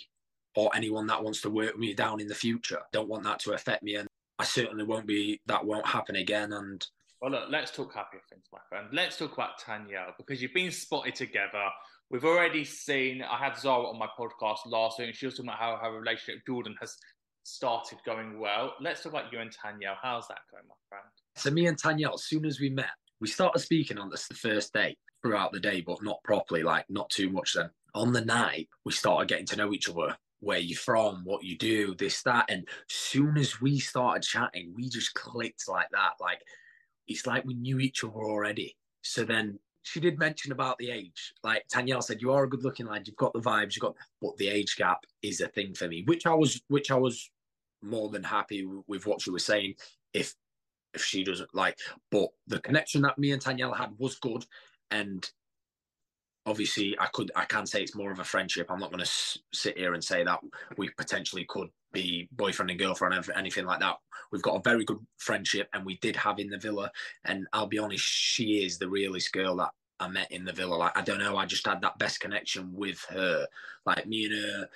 or 0.55 0.69
anyone 0.75 1.07
that 1.07 1.23
wants 1.23 1.41
to 1.41 1.49
work 1.49 1.77
me 1.77 1.93
down 1.93 2.19
in 2.19 2.27
the 2.27 2.35
future. 2.35 2.79
Don't 2.91 3.09
want 3.09 3.23
that 3.23 3.39
to 3.39 3.53
affect 3.53 3.83
me, 3.83 3.95
and 3.95 4.07
I 4.37 4.43
certainly 4.43 4.83
won't 4.83 5.07
be. 5.07 5.41
That 5.45 5.65
won't 5.65 5.85
happen 5.85 6.15
again. 6.15 6.53
And 6.53 6.85
well, 7.21 7.31
look, 7.31 7.49
let's 7.49 7.71
talk 7.71 7.93
happier 7.93 8.21
things, 8.29 8.45
my 8.51 8.59
friend. 8.69 8.87
Let's 8.93 9.17
talk 9.17 9.33
about 9.33 9.59
Tanyel 9.59 10.13
because 10.17 10.41
you've 10.41 10.53
been 10.53 10.71
spotted 10.71 11.15
together. 11.15 11.65
We've 12.09 12.25
already 12.25 12.63
seen. 12.63 13.21
I 13.21 13.37
had 13.37 13.57
Zara 13.57 13.87
on 13.87 13.99
my 13.99 14.07
podcast 14.17 14.59
last 14.65 14.97
week, 14.97 15.09
and 15.09 15.15
she 15.15 15.25
was 15.25 15.35
talking 15.35 15.49
about 15.49 15.59
how 15.59 15.77
her 15.81 15.91
relationship 15.91 16.35
with 16.35 16.45
Jordan 16.45 16.75
has 16.79 16.95
started 17.49 17.99
going 18.05 18.39
well. 18.39 18.73
Let's 18.79 19.03
talk 19.03 19.13
about 19.13 19.31
you 19.31 19.39
and 19.39 19.51
Tanyel. 19.51 19.95
How's 20.01 20.27
that 20.27 20.39
going, 20.51 20.63
my 20.67 20.75
friend? 20.87 21.05
So 21.35 21.51
me 21.51 21.67
and 21.67 21.81
Tanyel, 21.81 22.13
as 22.13 22.25
soon 22.25 22.45
as 22.45 22.59
we 22.59 22.69
met, 22.69 22.91
we 23.19 23.27
started 23.27 23.59
speaking 23.59 23.97
on 23.97 24.09
this 24.09 24.27
the 24.27 24.35
first 24.35 24.73
day 24.73 24.95
throughout 25.21 25.51
the 25.51 25.59
day, 25.59 25.81
but 25.81 26.03
not 26.03 26.23
properly, 26.23 26.63
like 26.63 26.85
not 26.89 27.09
too 27.09 27.29
much. 27.29 27.53
Then 27.53 27.69
on 27.93 28.13
the 28.13 28.23
night, 28.23 28.69
we 28.85 28.91
started 28.91 29.27
getting 29.27 29.45
to 29.47 29.55
know 29.57 29.73
each 29.73 29.89
other. 29.89 30.15
Where 30.41 30.57
you're 30.57 30.77
from, 30.77 31.25
what 31.25 31.43
you 31.43 31.57
do, 31.57 31.95
this, 31.95 32.23
that. 32.23 32.45
And 32.47 32.65
soon 32.87 33.37
as 33.37 33.59
we 33.59 33.77
started 33.77 34.23
chatting, 34.23 34.71
we 34.73 34.87
just 34.87 35.13
clicked 35.13 35.67
like 35.67 35.89
that. 35.91 36.11
Like 36.21 36.39
it's 37.09 37.27
like 37.27 37.43
we 37.43 37.55
knew 37.55 37.79
each 37.79 38.05
other 38.05 38.13
already. 38.13 38.77
So 39.01 39.25
then 39.25 39.59
she 39.83 39.99
did 39.99 40.17
mention 40.17 40.53
about 40.53 40.77
the 40.77 40.91
age. 40.91 41.33
Like 41.43 41.65
Tanyel 41.67 42.01
said, 42.01 42.21
you 42.21 42.31
are 42.31 42.45
a 42.45 42.49
good 42.49 42.63
looking 42.63 42.85
lad. 42.85 43.05
You've 43.05 43.17
got 43.17 43.33
the 43.33 43.41
vibes. 43.41 43.75
You've 43.75 43.81
got, 43.81 43.95
but 44.21 44.37
the 44.37 44.47
age 44.47 44.77
gap 44.77 44.99
is 45.21 45.41
a 45.41 45.49
thing 45.49 45.73
for 45.73 45.89
me, 45.89 46.03
which 46.05 46.25
I 46.25 46.33
was, 46.33 46.61
which 46.69 46.89
I 46.89 46.95
was 46.95 47.29
more 47.81 48.09
than 48.09 48.23
happy 48.23 48.67
with 48.87 49.05
what 49.05 49.21
she 49.21 49.31
was 49.31 49.45
saying. 49.45 49.75
If 50.13 50.35
if 50.93 51.03
she 51.03 51.23
doesn't 51.23 51.53
like, 51.53 51.77
but 52.11 52.29
the 52.47 52.59
connection 52.59 53.01
that 53.03 53.17
me 53.19 53.31
and 53.31 53.41
Tanyel 53.41 53.75
had 53.75 53.91
was 53.97 54.15
good, 54.15 54.45
and 54.91 55.29
obviously 56.45 56.97
I 56.99 57.07
could 57.13 57.31
I 57.35 57.45
can 57.45 57.65
say 57.65 57.81
it's 57.81 57.95
more 57.95 58.11
of 58.11 58.19
a 58.19 58.23
friendship. 58.23 58.67
I'm 58.69 58.79
not 58.79 58.89
going 58.89 58.99
to 58.99 59.05
s- 59.05 59.37
sit 59.53 59.77
here 59.77 59.93
and 59.93 60.03
say 60.03 60.23
that 60.23 60.39
we 60.77 60.89
potentially 60.97 61.45
could 61.47 61.69
be 61.91 62.27
boyfriend 62.31 62.69
and 62.71 62.79
girlfriend 62.79 63.13
or 63.13 63.37
anything 63.37 63.65
like 63.65 63.79
that. 63.79 63.97
We've 64.31 64.41
got 64.41 64.55
a 64.55 64.61
very 64.69 64.83
good 64.85 64.99
friendship, 65.17 65.69
and 65.73 65.85
we 65.85 65.97
did 65.97 66.15
have 66.15 66.39
in 66.39 66.49
the 66.49 66.57
villa. 66.57 66.91
And 67.25 67.47
I'll 67.53 67.67
be 67.67 67.79
honest, 67.79 68.03
she 68.03 68.63
is 68.63 68.77
the 68.77 68.89
realest 68.89 69.31
girl 69.31 69.55
that 69.57 69.71
I 69.99 70.07
met 70.07 70.31
in 70.31 70.45
the 70.45 70.53
villa. 70.53 70.75
Like 70.75 70.97
I 70.97 71.01
don't 71.01 71.19
know, 71.19 71.37
I 71.37 71.45
just 71.45 71.67
had 71.67 71.81
that 71.81 71.99
best 71.99 72.19
connection 72.19 72.73
with 72.73 73.05
her. 73.09 73.47
Like 73.85 74.07
me 74.07 74.25
and 74.25 74.33
her. 74.33 74.69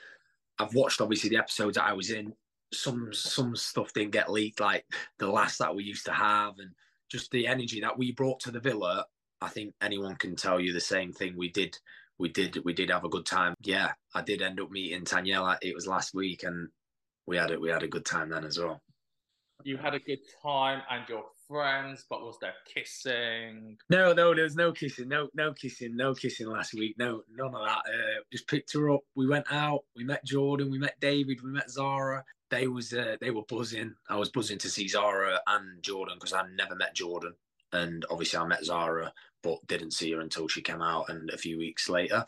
I've 0.59 0.75
watched 0.75 1.01
obviously 1.01 1.31
the 1.31 1.37
episodes 1.37 1.75
that 1.75 1.85
I 1.85 1.93
was 1.93 2.11
in. 2.11 2.33
Some 2.73 3.13
some 3.13 3.55
stuff 3.55 3.93
didn't 3.93 4.11
get 4.11 4.31
leaked, 4.31 4.59
like 4.59 4.85
the 5.19 5.27
last 5.27 5.59
that 5.59 5.75
we 5.75 5.83
used 5.83 6.05
to 6.05 6.13
have, 6.13 6.59
and 6.59 6.71
just 7.09 7.31
the 7.31 7.47
energy 7.47 7.79
that 7.81 7.97
we 7.97 8.11
brought 8.11 8.39
to 8.41 8.51
the 8.51 8.59
villa. 8.59 9.05
I 9.41 9.49
think 9.49 9.73
anyone 9.81 10.15
can 10.15 10.35
tell 10.35 10.59
you 10.59 10.73
the 10.73 10.79
same 10.79 11.11
thing. 11.11 11.35
We 11.35 11.49
did, 11.49 11.77
we 12.17 12.29
did, 12.29 12.57
we 12.63 12.73
did 12.73 12.89
have 12.89 13.03
a 13.03 13.09
good 13.09 13.25
time. 13.25 13.55
Yeah, 13.61 13.91
I 14.15 14.21
did 14.21 14.41
end 14.41 14.59
up 14.59 14.71
meeting 14.71 15.03
Tanyel. 15.03 15.57
It 15.61 15.75
was 15.75 15.85
last 15.85 16.13
week, 16.13 16.43
and 16.43 16.69
we 17.25 17.37
had 17.37 17.51
it. 17.51 17.61
We 17.61 17.69
had 17.69 17.83
a 17.83 17.87
good 17.87 18.05
time 18.05 18.29
then 18.29 18.45
as 18.45 18.57
well. 18.57 18.81
You 19.63 19.77
had 19.77 19.93
a 19.93 19.99
good 19.99 20.19
time 20.41 20.81
and 20.89 21.07
your 21.07 21.23
friends, 21.47 22.05
but 22.09 22.21
was 22.21 22.37
there 22.41 22.53
kissing? 22.73 23.77
No, 23.89 24.11
no, 24.11 24.33
there 24.33 24.43
was 24.43 24.55
no 24.55 24.73
kissing. 24.73 25.07
No, 25.07 25.29
no 25.33 25.53
kissing. 25.53 25.95
No 25.95 26.13
kissing 26.13 26.47
last 26.47 26.73
week. 26.73 26.95
No, 26.97 27.21
none 27.33 27.55
of 27.55 27.65
that. 27.65 27.77
Uh, 27.77 28.21
just 28.31 28.47
picked 28.47 28.73
her 28.73 28.91
up. 28.91 29.01
We 29.15 29.27
went 29.27 29.45
out. 29.51 29.81
We 29.95 30.03
met 30.03 30.25
Jordan. 30.25 30.69
We 30.69 30.79
met 30.79 30.99
David. 30.99 31.41
We 31.41 31.51
met 31.51 31.69
Zara. 31.69 32.23
They 32.53 32.67
was 32.67 32.93
uh, 32.93 33.17
they 33.19 33.31
were 33.31 33.41
buzzing. 33.49 33.95
I 34.09 34.15
was 34.15 34.29
buzzing 34.29 34.59
to 34.59 34.69
see 34.69 34.87
Zara 34.87 35.39
and 35.47 35.81
Jordan 35.81 36.17
because 36.19 36.33
I 36.33 36.43
never 36.55 36.75
met 36.75 36.93
Jordan, 36.95 37.33
and 37.71 38.05
obviously 38.11 38.37
I 38.37 38.45
met 38.45 38.63
Zara, 38.63 39.11
but 39.41 39.65
didn't 39.65 39.91
see 39.91 40.11
her 40.11 40.21
until 40.21 40.47
she 40.47 40.61
came 40.61 40.81
out 40.81 41.09
and 41.09 41.31
a 41.31 41.37
few 41.37 41.57
weeks 41.57 41.89
later. 41.89 42.23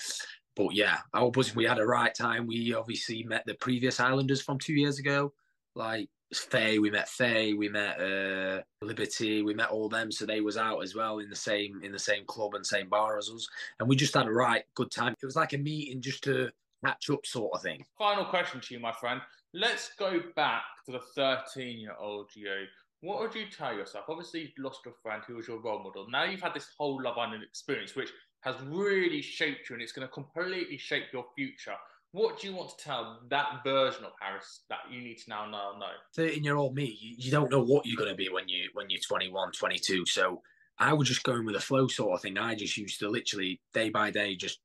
But 0.55 0.73
yeah, 0.73 0.97
I 1.13 1.21
was 1.21 1.31
buzzing. 1.31 1.55
We 1.55 1.65
had 1.65 1.77
a 1.77 1.85
right 1.85 2.15
time. 2.15 2.47
We 2.47 2.73
obviously 2.73 3.21
met 3.23 3.45
the 3.45 3.53
previous 3.53 3.99
Islanders 3.99 4.41
from 4.41 4.57
two 4.57 4.73
years 4.73 4.97
ago, 4.97 5.31
like 5.75 6.09
Faye, 6.33 6.79
we 6.79 6.89
met 6.89 7.07
Faye, 7.07 7.53
we 7.53 7.69
met 7.69 8.01
uh, 8.01 8.61
Liberty, 8.81 9.43
we 9.43 9.53
met 9.53 9.69
all 9.69 9.89
them. 9.89 10.11
So 10.11 10.25
they 10.25 10.41
was 10.41 10.57
out 10.57 10.79
as 10.79 10.95
well 10.95 11.19
in 11.19 11.29
the 11.29 11.35
same 11.35 11.81
in 11.83 11.91
the 11.91 11.99
same 11.99 12.25
club 12.25 12.55
and 12.55 12.65
same 12.65 12.89
bar 12.89 13.19
as 13.19 13.29
us, 13.29 13.47
and 13.79 13.87
we 13.87 13.95
just 13.95 14.15
had 14.15 14.25
a 14.25 14.31
right 14.31 14.63
good 14.73 14.89
time. 14.89 15.13
It 15.21 15.25
was 15.25 15.35
like 15.35 15.53
a 15.53 15.57
meeting 15.59 16.01
just 16.01 16.23
to 16.23 16.49
catch 16.83 17.09
up, 17.09 17.25
sort 17.25 17.53
of 17.53 17.61
thing. 17.61 17.85
Final 17.97 18.25
question 18.25 18.59
to 18.59 18.73
you, 18.73 18.79
my 18.79 18.91
friend. 18.91 19.21
Let's 19.57 19.91
go 19.97 20.19
back 20.35 20.63
to 20.85 20.91
the 20.91 20.99
13 20.99 21.79
year 21.79 21.95
old 21.97 22.29
you. 22.35 22.65
What 22.99 23.21
would 23.21 23.33
you 23.33 23.45
tell 23.49 23.73
yourself? 23.73 24.03
Obviously, 24.09 24.41
you've 24.41 24.65
lost 24.65 24.81
a 24.85 24.91
friend 25.01 25.23
who 25.25 25.35
was 25.35 25.47
your 25.47 25.61
role 25.61 25.81
model. 25.81 26.07
Now 26.09 26.25
you've 26.25 26.41
had 26.41 26.53
this 26.53 26.67
whole 26.77 27.01
Love 27.01 27.17
Island 27.17 27.41
experience, 27.41 27.95
which 27.95 28.09
has 28.41 28.55
really 28.63 29.21
shaped 29.21 29.69
you 29.69 29.75
and 29.75 29.81
it's 29.81 29.93
going 29.93 30.05
to 30.05 30.13
completely 30.13 30.77
shape 30.77 31.05
your 31.13 31.23
future. 31.37 31.75
What 32.11 32.41
do 32.41 32.49
you 32.49 32.53
want 32.53 32.77
to 32.77 32.83
tell 32.83 33.21
that 33.29 33.61
version 33.63 34.03
of 34.03 34.11
Harris 34.19 34.63
that 34.69 34.79
you 34.91 35.01
need 35.01 35.19
to 35.19 35.29
now 35.29 35.49
know? 35.49 35.71
13 36.17 36.43
year 36.43 36.57
old 36.57 36.75
me, 36.75 36.97
you, 36.99 37.15
you 37.17 37.31
don't 37.31 37.49
know 37.49 37.63
what 37.63 37.85
you're 37.85 37.95
going 37.95 38.09
to 38.09 38.15
be 38.15 38.27
when, 38.27 38.49
you, 38.49 38.69
when 38.73 38.89
you're 38.89 38.99
21, 39.07 39.53
22. 39.53 40.05
So 40.05 40.41
I 40.77 40.91
was 40.91 41.07
just 41.07 41.23
going 41.23 41.45
with 41.45 41.55
a 41.55 41.61
flow 41.61 41.87
sort 41.87 42.13
of 42.13 42.21
thing. 42.21 42.37
I 42.37 42.55
just 42.55 42.75
used 42.75 42.99
to 42.99 43.09
literally 43.09 43.61
day 43.73 43.89
by 43.89 44.11
day 44.11 44.35
just 44.35 44.59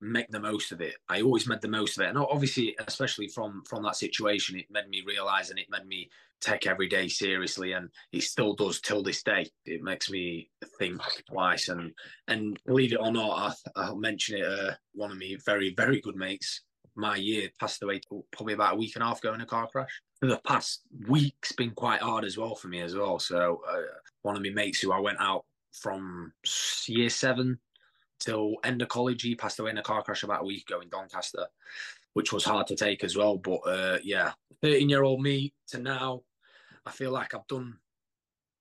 make 0.00 0.30
the 0.30 0.40
most 0.40 0.72
of 0.72 0.80
it. 0.80 0.94
I 1.08 1.22
always 1.22 1.46
made 1.46 1.60
the 1.60 1.68
most 1.68 1.98
of 1.98 2.04
it, 2.04 2.08
and 2.08 2.18
obviously, 2.18 2.76
especially 2.86 3.28
from 3.28 3.62
from 3.68 3.82
that 3.84 3.96
situation, 3.96 4.58
it 4.58 4.66
made 4.70 4.88
me 4.88 5.02
realize 5.06 5.50
and 5.50 5.58
it 5.58 5.70
made 5.70 5.86
me 5.86 6.10
take 6.40 6.66
every 6.66 6.88
day 6.88 7.08
seriously, 7.08 7.72
and 7.72 7.90
it 8.12 8.22
still 8.22 8.54
does 8.54 8.80
till 8.80 9.02
this 9.02 9.22
day. 9.22 9.46
It 9.66 9.82
makes 9.82 10.10
me 10.10 10.50
think 10.78 11.00
twice, 11.28 11.68
and 11.68 11.92
and 12.28 12.58
believe 12.66 12.92
it 12.92 13.00
or 13.00 13.12
not, 13.12 13.56
I, 13.76 13.90
will 13.90 13.96
mention 13.96 14.38
it. 14.38 14.44
Uh, 14.44 14.72
one 14.92 15.10
of 15.10 15.18
my 15.18 15.36
very 15.44 15.74
very 15.74 16.00
good 16.00 16.16
mates, 16.16 16.62
my 16.96 17.16
year 17.16 17.50
passed 17.58 17.82
away 17.82 18.00
probably 18.32 18.54
about 18.54 18.74
a 18.74 18.78
week 18.78 18.96
and 18.96 19.02
a 19.02 19.06
half 19.06 19.18
ago 19.18 19.34
in 19.34 19.40
a 19.40 19.46
car 19.46 19.68
crash. 19.68 20.00
The 20.22 20.40
past 20.46 20.82
week's 21.08 21.52
been 21.52 21.70
quite 21.70 22.02
hard 22.02 22.24
as 22.24 22.36
well 22.36 22.54
for 22.54 22.68
me 22.68 22.80
as 22.80 22.94
well. 22.94 23.18
So 23.18 23.62
uh, 23.68 23.80
one 24.22 24.36
of 24.36 24.42
my 24.42 24.50
mates 24.50 24.80
who 24.80 24.92
I 24.92 25.00
went 25.00 25.18
out 25.18 25.44
from 25.72 26.32
year 26.86 27.08
seven 27.08 27.58
till 28.20 28.56
end 28.64 28.82
of 28.82 28.88
college. 28.88 29.22
He 29.22 29.34
passed 29.34 29.58
away 29.58 29.70
in 29.70 29.78
a 29.78 29.82
car 29.82 30.02
crash 30.02 30.22
about 30.22 30.42
a 30.42 30.46
week 30.46 30.68
ago 30.68 30.80
in 30.80 30.88
Doncaster, 30.88 31.46
which 32.12 32.32
was 32.32 32.44
hard 32.44 32.66
to 32.68 32.76
take 32.76 33.02
as 33.02 33.16
well. 33.16 33.36
But 33.36 33.60
uh, 33.66 33.98
yeah, 34.04 34.32
13 34.62 34.88
year 34.88 35.02
old 35.02 35.22
me 35.22 35.52
to 35.68 35.78
now, 35.78 36.22
I 36.86 36.90
feel 36.90 37.10
like 37.10 37.34
I've 37.34 37.46
done, 37.48 37.78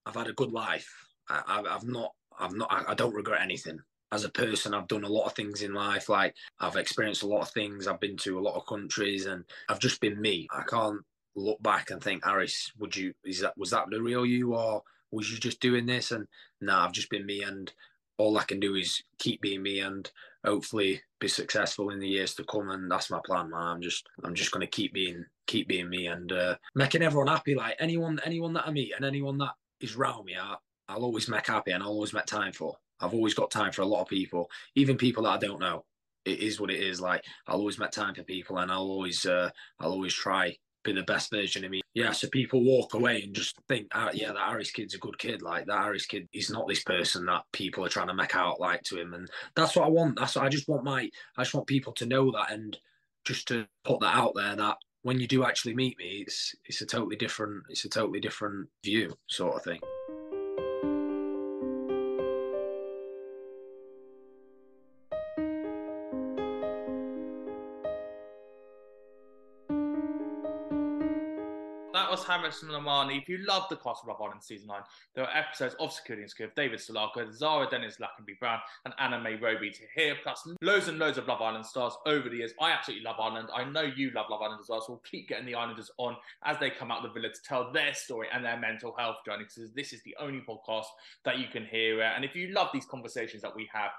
I've 0.06 0.16
had 0.16 0.28
a 0.28 0.34
good 0.34 0.52
life. 0.52 0.90
I, 1.30 1.62
have 1.70 1.84
not, 1.84 2.14
I've 2.40 2.56
not, 2.56 2.72
I, 2.72 2.92
I 2.92 2.94
don't 2.96 3.14
regret 3.14 3.42
anything. 3.42 3.80
As 4.12 4.24
a 4.24 4.30
person, 4.30 4.74
I've 4.74 4.88
done 4.88 5.04
a 5.04 5.10
lot 5.10 5.28
of 5.28 5.34
things 5.34 5.62
in 5.62 5.74
life. 5.74 6.10
Like 6.10 6.34
I've 6.60 6.78
experienced 6.78 7.22
a 7.22 7.28
lot 7.28 7.42
of 7.42 7.52
things. 7.52 7.86
I've 7.86 8.00
been 8.00 8.18
to 8.18 8.40
a 8.40 8.42
lot 8.42 8.56
of 8.56 8.66
countries, 8.66 9.28
and 9.28 9.44
I've 9.70 9.80
just 9.80 10.02
been 10.02 10.20
me. 10.20 10.48
I 10.52 10.64
can't 10.64 11.02
look 11.36 11.62
back 11.62 11.92
and 11.92 12.02
think, 12.02 12.26
Harris, 12.26 12.72
would 12.80 12.96
you? 12.96 13.14
Is 13.24 13.42
that 13.42 13.56
was 13.56 13.70
that 13.70 13.86
the 13.92 14.02
real 14.02 14.26
you, 14.26 14.56
or 14.56 14.82
was 15.12 15.32
you 15.32 15.38
just 15.38 15.60
doing 15.60 15.86
this? 15.86 16.10
And 16.10 16.28
no, 16.60 16.74
nah, 16.74 16.86
I've 16.86 16.92
just 16.92 17.12
been 17.12 17.26
me, 17.26 17.44
and 17.44 17.72
all 18.20 18.38
I 18.38 18.44
can 18.44 18.60
do 18.60 18.76
is 18.76 19.02
keep 19.18 19.42
being 19.42 19.64
me 19.64 19.80
and 19.80 20.10
hopefully 20.46 21.02
be 21.20 21.28
successful 21.28 21.90
in 21.90 22.00
the 22.00 22.08
years 22.08 22.36
to 22.36 22.44
come. 22.44 22.70
And 22.70 22.92
that's 22.92 23.10
my 23.10 23.20
plan, 23.26 23.50
man. 23.50 23.62
I'm 23.62 23.82
just 23.82 24.08
I'm 24.24 24.36
just 24.36 24.52
gonna 24.52 24.68
keep 24.68 24.94
being 24.94 25.26
keep 25.48 25.68
being 25.68 25.90
me 25.90 26.08
and 26.08 26.32
uh, 26.32 26.56
making 26.76 27.02
everyone 27.02 27.28
happy. 27.28 27.56
Like 27.56 27.76
anyone 27.80 28.20
anyone 28.24 28.54
that 28.54 28.68
I 28.68 28.72
meet 28.72 28.94
and 28.96 29.06
anyone 29.06 29.38
that 29.40 29.54
is 29.80 29.96
around 29.96 30.26
me, 30.26 30.36
I, 30.40 30.56
I'll 30.90 31.04
always 31.04 31.30
make 31.30 31.48
happy 31.48 31.72
and 31.72 31.82
I'll 31.82 31.90
always 31.90 32.14
make 32.14 32.26
time 32.26 32.52
for. 32.52 32.76
I've 33.00 33.14
always 33.14 33.34
got 33.34 33.50
time 33.50 33.72
for 33.72 33.82
a 33.82 33.88
lot 33.88 34.02
of 34.02 34.08
people, 34.10 34.50
even 34.76 34.98
people 34.98 35.24
that 35.24 35.30
I 35.30 35.38
don't 35.38 35.62
know. 35.62 35.86
It 36.26 36.40
is 36.40 36.60
what 36.60 36.70
it 36.70 36.82
is. 36.82 37.00
Like 37.00 37.24
I'll 37.48 37.60
always 37.60 37.80
make 37.80 37.92
time 37.92 38.14
for 38.14 38.24
people, 38.24 38.58
and 38.58 38.70
I'll 38.70 38.80
always 38.80 39.26
uh, 39.26 39.50
I'll 39.80 39.92
always 39.92 40.14
try 40.14 40.58
be 40.84 40.94
the 40.94 41.04
best 41.04 41.32
version 41.32 41.66
of 41.66 41.72
me. 41.72 41.82
Yeah, 41.94 42.12
so 42.12 42.28
people 42.30 42.64
walk 42.64 42.94
away 42.94 43.22
and 43.22 43.34
just 43.34 43.58
think, 43.68 43.88
oh, 43.94 44.10
yeah, 44.14 44.32
that 44.32 44.50
Harris 44.50 44.72
kid's 44.72 44.94
a 44.94 45.00
good 45.00 45.18
kid. 45.18 45.42
Like 45.42 45.66
that 45.66 45.84
Harris 45.84 46.06
kid, 46.06 46.28
he's 46.32 46.50
not 46.50 46.68
this 46.68 46.84
person 46.84 47.26
that 47.26 47.44
people 47.52 47.84
are 47.86 47.90
trying 47.90 48.08
to 48.08 48.14
make 48.14 48.36
out 48.36 48.60
like 48.60 48.84
to 48.84 49.00
him. 49.00 49.14
And 49.14 49.30
that's 49.56 49.76
what 49.76 49.86
I 49.86 49.90
want. 49.90 50.18
That's 50.18 50.36
what 50.36 50.46
I 50.46 50.50
just 50.50 50.68
want 50.68 50.84
my 50.84 51.10
I 51.38 51.44
just 51.44 51.54
want 51.54 51.68
people 51.68 51.94
to 51.94 52.06
know 52.06 52.32
that 52.32 52.52
and 52.52 52.78
just 53.26 53.48
to 53.50 53.68
put 53.84 54.00
that 54.00 54.16
out 54.16 54.34
there 54.36 54.56
that 54.56 54.78
when 55.02 55.20
you 55.20 55.28
do 55.28 55.46
actually 55.46 55.76
meet 55.76 55.98
me, 55.98 56.24
it's 56.26 56.56
it's 56.66 56.82
a 56.82 56.86
totally 56.86 57.16
different 57.16 57.64
it's 57.70 57.86
a 57.86 57.90
totally 57.90 58.20
different 58.20 58.68
view 58.84 59.14
sort 59.28 59.56
of 59.56 59.64
thing. 59.64 59.80
Harrison 72.40 72.70
Namani. 72.70 73.22
If 73.22 73.30
you 73.30 73.40
love 73.46 73.64
the 73.70 73.76
cast 73.76 74.04
of 74.04 74.08
Love 74.08 74.22
Island 74.22 74.42
season 74.42 74.68
nine, 74.68 74.82
there 75.14 75.26
are 75.26 75.38
episodes 75.38 75.76
of 75.80 75.92
Security 75.92 76.24
and 76.24 76.30
Secure, 76.30 76.50
David 76.56 76.80
Salako, 76.80 77.32
Zara 77.32 77.68
Deniz 77.70 77.98
Lackenby 78.00 78.40
Brown, 78.40 78.60
and 78.86 78.94
Anna 79.00 79.20
May 79.20 79.36
Robey 79.36 79.70
to 79.72 79.82
hear, 79.96 80.16
plus 80.24 80.48
loads 80.62 80.88
and 80.88 81.00
loads 81.00 81.18
of 81.18 81.28
Love 81.28 81.42
Island 81.42 81.66
stars 81.66 81.94
over 82.06 82.30
the 82.30 82.38
years. 82.38 82.54
I 82.60 82.72
absolutely 82.72 83.06
love 83.06 83.18
Ireland. 83.20 83.50
I 83.54 83.66
know 83.66 83.82
you 83.82 84.12
love 84.12 84.28
Love 84.30 84.42
Island 84.42 84.62
as 84.62 84.70
well, 84.70 84.82
so 84.82 84.94
we'll 84.94 85.02
keep 85.10 85.28
getting 85.28 85.46
the 85.46 85.56
Islanders 85.56 85.92
on 85.98 86.16
as 86.46 86.58
they 86.60 86.70
come 86.70 86.92
out 86.92 87.06
of 87.06 87.14
the 87.14 87.20
villa 87.20 87.34
to 87.34 87.42
tell 87.44 87.72
their 87.72 87.94
story 87.94 88.28
and 88.34 88.44
their 88.44 88.58
mental 88.58 88.96
health 88.98 89.18
journey. 89.26 89.44
Because 89.44 89.74
this 89.74 89.94
is 89.94 90.02
the 90.04 90.16
only 90.20 90.42
podcast 90.48 90.86
that 91.26 91.40
you 91.40 91.48
can 91.52 91.66
hear. 91.66 92.02
Uh, 92.02 92.12
and 92.16 92.24
if 92.24 92.36
you 92.36 92.54
love 92.54 92.70
these 92.74 92.86
conversations 92.86 93.42
that 93.42 93.56
we 93.56 93.70
have, 93.74 93.92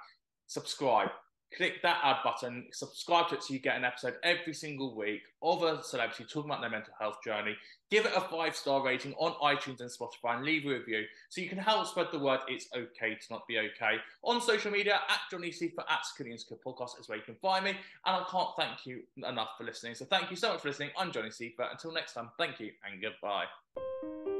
subscribe, 0.46 1.10
click 1.56 1.82
that 1.82 2.00
add 2.02 2.16
button, 2.24 2.66
subscribe 2.72 3.28
to 3.28 3.34
it 3.34 3.42
so 3.42 3.52
you 3.52 3.60
get 3.60 3.76
an 3.76 3.84
episode 3.84 4.14
every 4.22 4.54
single 4.54 4.96
week 4.96 5.22
of 5.42 5.62
a 5.62 5.82
celebrity 5.82 6.24
talking 6.24 6.50
about 6.50 6.60
their 6.60 6.70
mental 6.70 6.92
health 6.98 7.16
journey. 7.24 7.56
Give 7.90 8.06
it 8.06 8.12
a 8.14 8.20
five 8.20 8.54
star 8.54 8.84
rating 8.84 9.14
on 9.14 9.32
iTunes 9.42 9.80
and 9.80 9.90
Spotify 9.90 10.36
and 10.36 10.44
leave 10.44 10.64
a 10.66 10.68
review 10.68 11.04
so 11.28 11.40
you 11.40 11.48
can 11.48 11.58
help 11.58 11.86
spread 11.86 12.08
the 12.12 12.18
word 12.18 12.40
it's 12.46 12.68
okay 12.76 13.14
to 13.14 13.26
not 13.30 13.46
be 13.48 13.58
okay. 13.58 13.96
On 14.22 14.40
social 14.40 14.70
media, 14.70 15.00
at 15.08 15.20
Johnny 15.30 15.50
Seifert, 15.50 15.86
at 15.90 16.00
Skillian's 16.04 16.44
Good 16.44 16.62
Podcast 16.64 17.00
is 17.00 17.08
where 17.08 17.18
you 17.18 17.24
can 17.24 17.36
find 17.36 17.64
me. 17.64 17.70
And 17.70 17.78
I 18.16 18.24
can't 18.30 18.50
thank 18.56 18.86
you 18.86 19.02
enough 19.16 19.50
for 19.58 19.64
listening. 19.64 19.94
So 19.94 20.04
thank 20.04 20.30
you 20.30 20.36
so 20.36 20.52
much 20.52 20.62
for 20.62 20.68
listening. 20.68 20.90
I'm 20.96 21.10
Johnny 21.10 21.30
Seifert. 21.30 21.66
Until 21.72 21.92
next 21.92 22.12
time, 22.12 22.30
thank 22.38 22.60
you 22.60 22.70
and 22.88 23.02
goodbye. 23.02 24.39